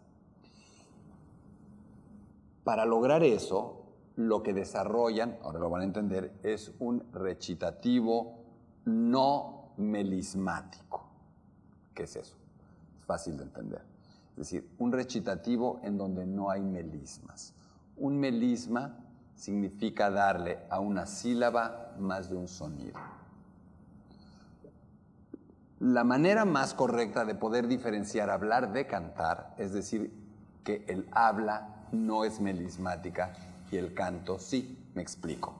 Para 2.63 2.85
lograr 2.85 3.23
eso, 3.23 3.80
lo 4.27 4.43
que 4.43 4.53
desarrollan, 4.53 5.37
ahora 5.43 5.59
lo 5.59 5.69
van 5.69 5.81
a 5.81 5.85
entender, 5.85 6.33
es 6.43 6.71
un 6.79 7.03
recitativo 7.13 8.39
no 8.85 9.73
melismático. 9.77 11.03
¿Qué 11.93 12.03
es 12.03 12.15
eso? 12.15 12.37
Es 12.99 13.05
fácil 13.05 13.37
de 13.37 13.43
entender. 13.43 13.81
Es 14.31 14.37
decir, 14.37 14.67
un 14.79 14.91
recitativo 14.91 15.79
en 15.83 15.97
donde 15.97 16.25
no 16.25 16.49
hay 16.49 16.61
melismas. 16.61 17.53
Un 17.97 18.17
melisma 18.17 18.97
significa 19.35 20.09
darle 20.09 20.59
a 20.69 20.79
una 20.79 21.05
sílaba 21.05 21.95
más 21.99 22.29
de 22.29 22.35
un 22.35 22.47
sonido. 22.47 22.99
La 25.79 26.03
manera 26.03 26.45
más 26.45 26.73
correcta 26.73 27.25
de 27.25 27.35
poder 27.35 27.67
diferenciar 27.67 28.29
hablar 28.29 28.71
de 28.71 28.85
cantar 28.85 29.55
es 29.57 29.73
decir 29.73 30.13
que 30.63 30.85
el 30.87 31.07
habla 31.11 31.87
no 31.91 32.23
es 32.23 32.39
melismática 32.39 33.33
y 33.71 33.77
el 33.77 33.93
canto 33.93 34.39
sí. 34.39 34.77
Me 34.93 35.01
explico. 35.01 35.55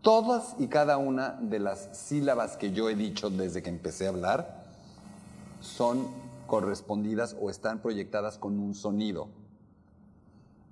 Todas 0.00 0.56
y 0.58 0.68
cada 0.68 0.96
una 0.96 1.38
de 1.40 1.58
las 1.58 1.90
sílabas 1.92 2.56
que 2.56 2.72
yo 2.72 2.88
he 2.88 2.94
dicho 2.94 3.28
desde 3.28 3.62
que 3.62 3.68
empecé 3.68 4.06
a 4.06 4.10
hablar 4.10 4.64
son 5.60 6.08
correspondidas 6.46 7.36
o 7.38 7.50
están 7.50 7.80
proyectadas 7.80 8.38
con 8.38 8.58
un 8.58 8.74
sonido. 8.74 9.28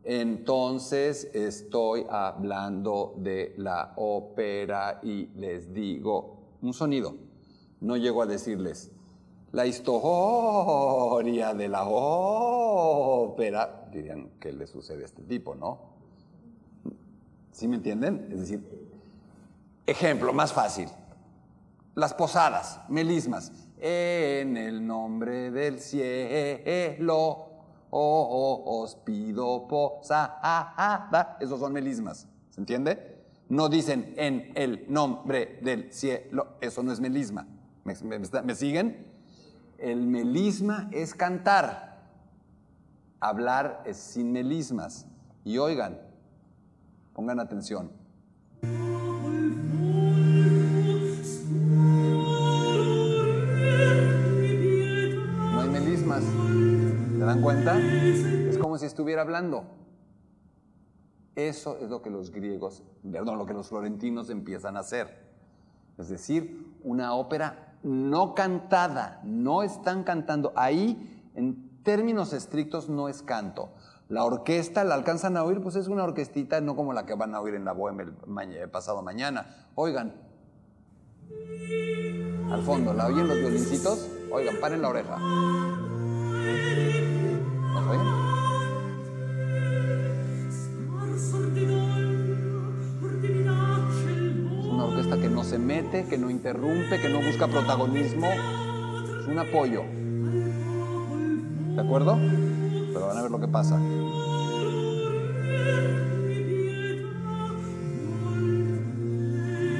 Entonces 0.04 1.28
estoy 1.34 2.06
hablando 2.08 3.14
de 3.18 3.54
la 3.58 3.92
ópera 3.96 5.00
y 5.02 5.26
les 5.34 5.74
digo 5.74 6.38
un 6.62 6.72
sonido. 6.72 7.16
No 7.80 7.96
llego 7.96 8.22
a 8.22 8.26
decirles 8.26 8.92
la 9.56 9.64
historia 9.66 11.54
de 11.54 11.66
la 11.68 11.84
ópera. 11.88 13.86
Dirían 13.90 14.28
que 14.38 14.52
le 14.52 14.66
sucede 14.66 15.02
este 15.04 15.22
tipo, 15.22 15.54
¿no? 15.54 15.78
¿Sí 17.52 17.66
me 17.66 17.76
entienden? 17.76 18.28
Es 18.30 18.40
decir, 18.40 18.62
ejemplo 19.86 20.34
más 20.34 20.52
fácil. 20.52 20.90
Las 21.94 22.12
posadas, 22.12 22.80
melismas. 22.90 23.50
En 23.78 24.58
el 24.58 24.86
nombre 24.86 25.50
del 25.50 25.80
cielo, 25.80 27.16
oh, 27.90 28.62
oh, 28.62 28.82
os 28.82 28.94
pido 28.96 29.66
posada. 29.66 31.38
Esos 31.40 31.58
son 31.60 31.72
melismas. 31.72 32.28
¿Se 32.50 32.60
entiende? 32.60 33.24
No 33.48 33.70
dicen 33.70 34.12
en 34.18 34.52
el 34.54 34.84
nombre 34.92 35.58
del 35.62 35.90
cielo. 35.94 36.56
Eso 36.60 36.82
no 36.82 36.92
es 36.92 37.00
melisma. 37.00 37.46
¿Me, 37.84 37.94
me- 38.02 38.18
me 38.42 38.54
siguen? 38.54 39.15
El 39.78 40.06
melisma 40.06 40.88
es 40.90 41.14
cantar. 41.14 41.98
Hablar 43.20 43.82
es 43.84 43.98
sin 43.98 44.32
melismas. 44.32 45.06
Y 45.44 45.58
oigan, 45.58 46.00
pongan 47.12 47.40
atención. 47.40 47.90
No 55.52 55.60
hay 55.60 55.68
melismas. 55.68 56.24
¿Se 56.24 57.18
dan 57.18 57.42
cuenta? 57.42 57.78
Es 57.78 58.56
como 58.56 58.78
si 58.78 58.86
estuviera 58.86 59.20
hablando. 59.22 59.64
Eso 61.34 61.76
es 61.82 61.90
lo 61.90 62.00
que 62.00 62.08
los 62.08 62.30
griegos, 62.30 62.82
perdón, 63.02 63.36
lo 63.36 63.44
que 63.44 63.52
los 63.52 63.68
florentinos 63.68 64.30
empiezan 64.30 64.78
a 64.78 64.80
hacer. 64.80 65.26
Es 65.98 66.08
decir, 66.08 66.74
una 66.82 67.12
ópera 67.12 67.65
no 67.82 68.34
cantada, 68.34 69.20
no 69.24 69.62
están 69.62 70.04
cantando. 70.04 70.52
Ahí, 70.56 71.30
en 71.34 71.82
términos 71.82 72.32
estrictos, 72.32 72.88
no 72.88 73.08
es 73.08 73.22
canto. 73.22 73.70
La 74.08 74.24
orquesta 74.24 74.84
la 74.84 74.94
alcanzan 74.94 75.36
a 75.36 75.42
oír, 75.42 75.60
pues 75.60 75.74
es 75.74 75.88
una 75.88 76.04
orquestita, 76.04 76.60
no 76.60 76.76
como 76.76 76.92
la 76.92 77.06
que 77.06 77.14
van 77.14 77.34
a 77.34 77.40
oír 77.40 77.54
en 77.54 77.64
la 77.64 77.72
bohemia 77.72 78.06
el, 78.62 78.70
pasado 78.70 79.02
mañana. 79.02 79.68
Oigan, 79.74 80.14
al 82.50 82.62
fondo, 82.62 82.92
¿la 82.92 83.06
oyen 83.06 83.26
los 83.26 83.36
violincitos? 83.38 84.08
Oigan, 84.30 84.56
paren 84.60 84.82
la 84.82 84.88
oreja. 84.88 85.18
¿Los 87.74 87.86
oyen? 87.88 88.25
Se 95.56 95.62
mete, 95.62 96.04
que 96.04 96.18
no 96.18 96.28
interrumpe, 96.28 97.00
que 97.00 97.08
no 97.08 97.22
busca 97.22 97.46
protagonismo. 97.46 98.26
Es 99.20 99.26
un 99.26 99.38
apoyo. 99.38 99.84
¿De 101.74 101.80
acuerdo? 101.80 102.18
Pero 102.92 103.06
van 103.06 103.16
a 103.16 103.22
ver 103.22 103.30
lo 103.30 103.40
que 103.40 103.48
pasa. 103.48 103.80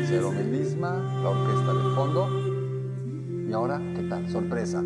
Cero 0.08 0.32
melisma, 0.32 0.96
la 1.22 1.28
orquesta 1.28 1.74
de 1.74 1.94
fondo. 1.94 3.46
Y 3.46 3.52
ahora, 3.52 3.78
¿qué 3.96 4.02
tal? 4.08 4.30
Sorpresa. 4.30 4.82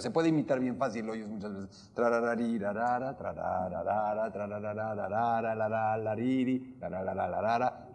Se 0.00 0.10
puede 0.10 0.28
imitar 0.28 0.58
bien 0.60 0.76
fácil, 0.76 1.06
lo 1.06 1.12
oyes 1.12 1.28
muchas 1.28 1.54
veces. 1.54 1.90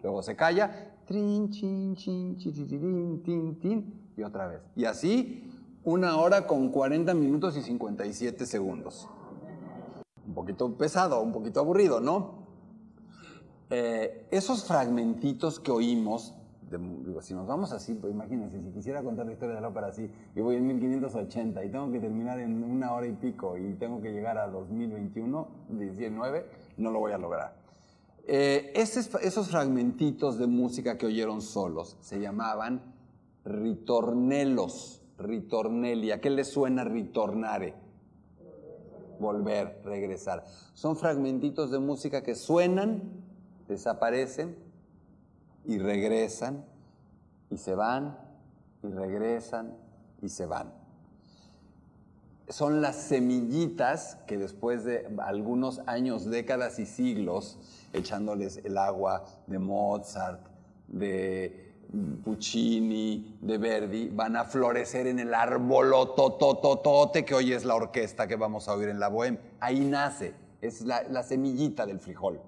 Luego 0.02 0.22
se 0.22 0.36
calla. 0.36 0.92
Trin, 1.06 1.50
chin, 1.50 1.94
chin, 1.94 2.36
tin, 3.22 3.60
tin. 3.60 4.10
Y 4.16 4.22
otra 4.22 4.46
vez. 4.46 4.60
Y 4.74 4.84
así, 4.86 5.50
una 5.84 6.16
hora 6.16 6.46
con 6.46 6.70
40 6.70 7.14
minutos 7.14 7.56
y 7.56 7.62
57 7.62 8.46
segundos. 8.46 9.08
Un 10.26 10.34
poquito 10.34 10.76
pesado, 10.76 11.20
un 11.20 11.32
poquito 11.32 11.60
aburrido, 11.60 12.00
¿no? 12.00 12.46
Eh, 13.70 14.26
esos 14.30 14.64
fragmentitos 14.64 15.60
que 15.60 15.70
oímos 15.70 16.34
de 16.70 16.78
digo, 16.78 17.22
si 17.22 17.32
nos 17.32 17.46
vamos 17.46 17.72
así, 17.72 17.94
pues 17.94 18.12
imagínense, 18.12 18.60
si 18.60 18.70
quisiera 18.70 19.02
contar 19.02 19.26
la 19.26 19.32
historia 19.32 19.54
de 19.54 19.60
la 19.60 19.68
ópera 19.68 19.88
así, 19.88 20.10
y 20.34 20.40
voy 20.40 20.56
en 20.56 20.66
1580 20.66 21.64
y 21.64 21.70
tengo 21.70 21.92
que 21.92 22.00
terminar 22.00 22.40
en 22.40 22.64
una 22.64 22.92
hora 22.92 23.06
y 23.06 23.12
pico 23.12 23.56
y 23.56 23.74
tengo 23.74 24.00
que 24.00 24.12
llegar 24.12 24.36
a 24.38 24.48
2021, 24.48 25.48
19, 25.68 26.46
no 26.78 26.90
lo 26.90 26.98
voy 26.98 27.12
a 27.12 27.18
lograr. 27.18 27.54
Eh, 28.26 28.72
esos, 28.74 29.14
esos 29.22 29.50
fragmentitos 29.50 30.38
de 30.38 30.48
música 30.48 30.98
que 30.98 31.06
oyeron 31.06 31.40
solos 31.40 31.96
se 32.00 32.18
llamaban 32.18 32.82
ritornelos, 33.44 35.02
ritornelli. 35.18 36.10
¿A 36.10 36.20
qué 36.20 36.30
le 36.30 36.42
suena 36.42 36.82
ritornare? 36.82 37.74
Volver, 39.20 39.80
regresar. 39.84 40.44
Son 40.74 40.96
fragmentitos 40.96 41.70
de 41.70 41.78
música 41.78 42.24
que 42.24 42.34
suenan, 42.34 43.02
desaparecen 43.68 44.65
y 45.66 45.78
regresan 45.78 46.64
y 47.50 47.56
se 47.56 47.74
van 47.74 48.18
y 48.82 48.88
regresan 48.88 49.74
y 50.22 50.28
se 50.28 50.46
van. 50.46 50.72
Son 52.48 52.80
las 52.80 52.96
semillitas 52.96 54.18
que 54.26 54.38
después 54.38 54.84
de 54.84 55.08
algunos 55.18 55.80
años, 55.86 56.26
décadas 56.26 56.78
y 56.78 56.86
siglos, 56.86 57.58
echándoles 57.92 58.60
el 58.64 58.78
agua 58.78 59.24
de 59.48 59.58
Mozart, 59.58 60.46
de 60.86 61.74
Puccini, 62.24 63.36
de 63.40 63.58
Verdi, 63.58 64.08
van 64.10 64.36
a 64.36 64.44
florecer 64.44 65.08
en 65.08 65.18
el 65.18 65.34
árbol 65.34 65.90
totototote 65.90 67.24
que 67.24 67.34
hoy 67.34 67.52
es 67.52 67.64
la 67.64 67.74
orquesta 67.74 68.28
que 68.28 68.36
vamos 68.36 68.68
a 68.68 68.74
oír 68.74 68.90
en 68.90 69.00
la 69.00 69.10
Bohème. 69.10 69.38
Ahí 69.58 69.80
nace, 69.80 70.34
es 70.60 70.82
la, 70.82 71.02
la 71.04 71.24
semillita 71.24 71.84
del 71.84 71.98
frijol 71.98 72.40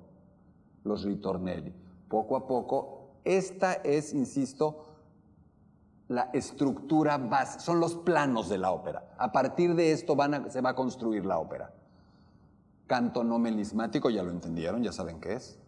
los 0.89 1.05
ritornelli. 1.05 1.73
Poco 2.09 2.37
a 2.37 2.47
poco, 2.47 2.98
esta 3.37 3.75
es, 3.75 4.15
insisto, 4.15 4.85
la 6.09 6.31
estructura 6.33 7.19
base, 7.19 7.61
son 7.61 7.81
los 7.81 7.95
planos 7.95 8.49
de 8.49 8.57
la 8.59 8.73
ópera. 8.73 9.15
A 9.19 9.31
partir 9.31 9.75
de 9.75 9.93
esto 9.93 10.17
van 10.17 10.35
a- 10.35 10.51
se 10.51 10.61
va 10.63 10.71
a 10.71 10.75
construir 10.75 11.27
la 11.27 11.39
ópera. 11.39 11.75
Canto 12.87 13.23
no 13.25 13.39
melismático, 13.39 14.09
ya 14.09 14.23
lo 14.23 14.31
entendieron, 14.31 14.83
ya 14.83 14.93
saben 14.93 15.21
qué 15.21 15.35
es. 15.35 15.59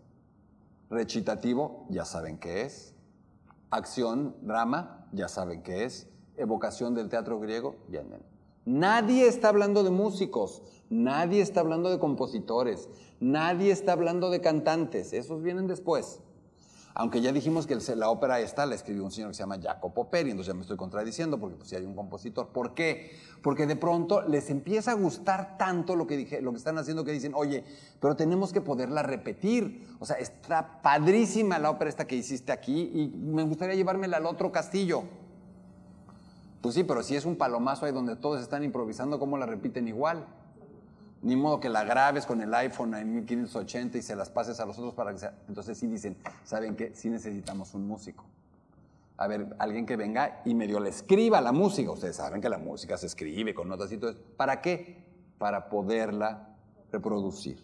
Recitativo, 0.88 1.84
ya 1.90 2.04
saben 2.06 2.38
qué 2.38 2.62
es. 2.62 2.94
Acción, 3.70 4.34
drama, 4.40 5.06
ya 5.12 5.28
saben 5.28 5.62
qué 5.62 5.84
es. 5.84 6.08
Evocación 6.36 6.94
del 6.94 7.10
teatro 7.10 7.38
griego, 7.38 7.76
ya. 7.90 8.02
Nadie 8.64 9.26
está 9.28 9.48
hablando 9.50 9.84
de 9.84 9.90
músicos, 9.90 10.62
nadie 10.88 11.42
está 11.42 11.60
hablando 11.60 11.90
de 11.90 11.98
compositores, 11.98 12.88
nadie 13.20 13.70
está 13.72 13.92
hablando 13.92 14.30
de 14.30 14.40
cantantes, 14.40 15.12
esos 15.12 15.42
vienen 15.42 15.66
después. 15.66 16.20
Aunque 16.94 17.20
ya 17.20 17.32
dijimos 17.32 17.66
que 17.66 17.76
la 17.94 18.10
ópera 18.10 18.40
esta 18.40 18.66
la 18.66 18.74
escribió 18.74 19.04
un 19.04 19.12
señor 19.12 19.30
que 19.30 19.34
se 19.34 19.42
llama 19.42 19.58
Jacopo 19.62 20.10
Peri, 20.10 20.30
entonces 20.30 20.48
ya 20.48 20.54
me 20.54 20.62
estoy 20.62 20.76
contradiciendo 20.76 21.38
porque 21.38 21.56
pues 21.56 21.68
si 21.68 21.76
hay 21.76 21.84
un 21.84 21.94
compositor. 21.94 22.48
¿Por 22.48 22.74
qué? 22.74 23.16
Porque 23.42 23.66
de 23.66 23.76
pronto 23.76 24.22
les 24.22 24.50
empieza 24.50 24.90
a 24.90 24.94
gustar 24.94 25.56
tanto 25.56 25.94
lo 25.94 26.06
que, 26.06 26.16
dije, 26.16 26.42
lo 26.42 26.50
que 26.50 26.58
están 26.58 26.78
haciendo 26.78 27.04
que 27.04 27.12
dicen, 27.12 27.32
oye, 27.34 27.64
pero 28.00 28.16
tenemos 28.16 28.52
que 28.52 28.60
poderla 28.60 29.04
repetir. 29.04 29.86
O 30.00 30.06
sea, 30.06 30.16
está 30.16 30.82
padrísima 30.82 31.60
la 31.60 31.70
ópera 31.70 31.88
esta 31.90 32.06
que 32.06 32.16
hiciste 32.16 32.50
aquí 32.50 32.90
y 32.92 33.08
me 33.16 33.44
gustaría 33.44 33.76
llevármela 33.76 34.16
al 34.16 34.26
otro 34.26 34.50
castillo. 34.50 35.04
Pues 36.60 36.74
sí, 36.74 36.82
pero 36.84 37.02
si 37.04 37.14
es 37.14 37.24
un 37.24 37.36
palomazo 37.36 37.86
ahí 37.86 37.92
donde 37.92 38.16
todos 38.16 38.42
están 38.42 38.64
improvisando, 38.64 39.18
¿cómo 39.18 39.38
la 39.38 39.46
repiten 39.46 39.86
igual? 39.86 40.26
Ni 41.22 41.36
modo 41.36 41.60
que 41.60 41.68
la 41.68 41.84
grabes 41.84 42.24
con 42.24 42.40
el 42.40 42.52
iPhone 42.54 42.94
en 42.94 43.14
1580 43.14 43.98
y 43.98 44.02
se 44.02 44.16
las 44.16 44.30
pases 44.30 44.58
a 44.60 44.66
los 44.66 44.78
otros 44.78 44.94
para 44.94 45.12
que 45.12 45.18
sea. 45.18 45.34
Entonces 45.48 45.76
sí 45.76 45.86
dicen, 45.86 46.16
¿saben 46.44 46.76
qué? 46.76 46.94
Sí 46.94 47.10
necesitamos 47.10 47.74
un 47.74 47.86
músico. 47.86 48.24
A 49.18 49.26
ver, 49.26 49.54
alguien 49.58 49.84
que 49.84 49.96
venga 49.96 50.40
y 50.46 50.54
medio 50.54 50.80
le 50.80 50.88
escriba 50.88 51.42
la 51.42 51.52
música. 51.52 51.90
Ustedes 51.90 52.16
saben 52.16 52.40
que 52.40 52.48
la 52.48 52.56
música 52.56 52.96
se 52.96 53.06
escribe 53.06 53.52
con 53.52 53.68
notas 53.68 53.92
y 53.92 53.98
todo 53.98 54.12
eso. 54.12 54.20
¿Para 54.36 54.62
qué? 54.62 55.04
Para 55.36 55.68
poderla 55.68 56.56
reproducir. 56.90 57.62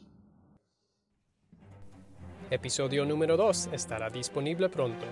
Episodio 2.51 3.05
número 3.05 3.37
2 3.37 3.71
estará 3.73 4.11
disponible 4.11 4.69
pronto. 4.69 5.05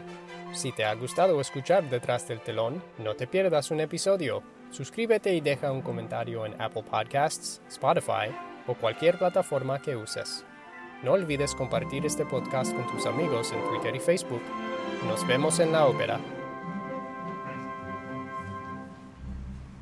Si 0.53 0.71
te 0.71 0.85
ha 0.85 0.95
gustado 0.95 1.41
escuchar 1.41 1.89
Detrás 1.91 2.29
del 2.29 2.41
Telón, 2.41 2.81
no 2.99 3.17
te 3.17 3.27
pierdas 3.27 3.73
un 3.73 3.81
episodio. 3.81 4.43
Suscríbete 4.75 5.33
y 5.33 5.41
deja 5.41 5.71
un 5.71 5.83
comentario 5.83 6.45
en 6.45 6.61
Apple 6.61 6.83
Podcasts, 6.83 7.63
Spotify 7.69 8.35
o 8.67 8.75
cualquier 8.75 9.17
plataforma 9.17 9.79
que 9.79 9.95
uses. 9.95 10.45
No 11.05 11.13
olvides 11.13 11.55
compartir 11.55 12.05
este 12.05 12.27
podcast 12.27 12.75
con 12.75 12.85
tus 12.89 13.07
amigos 13.07 13.53
en 13.53 13.63
Twitter 13.69 13.95
y 13.95 14.01
Facebook. 14.01 14.43
Nos 15.07 15.25
vemos 15.29 15.61
en 15.61 15.71
la 15.71 15.87
ópera. 15.87 16.19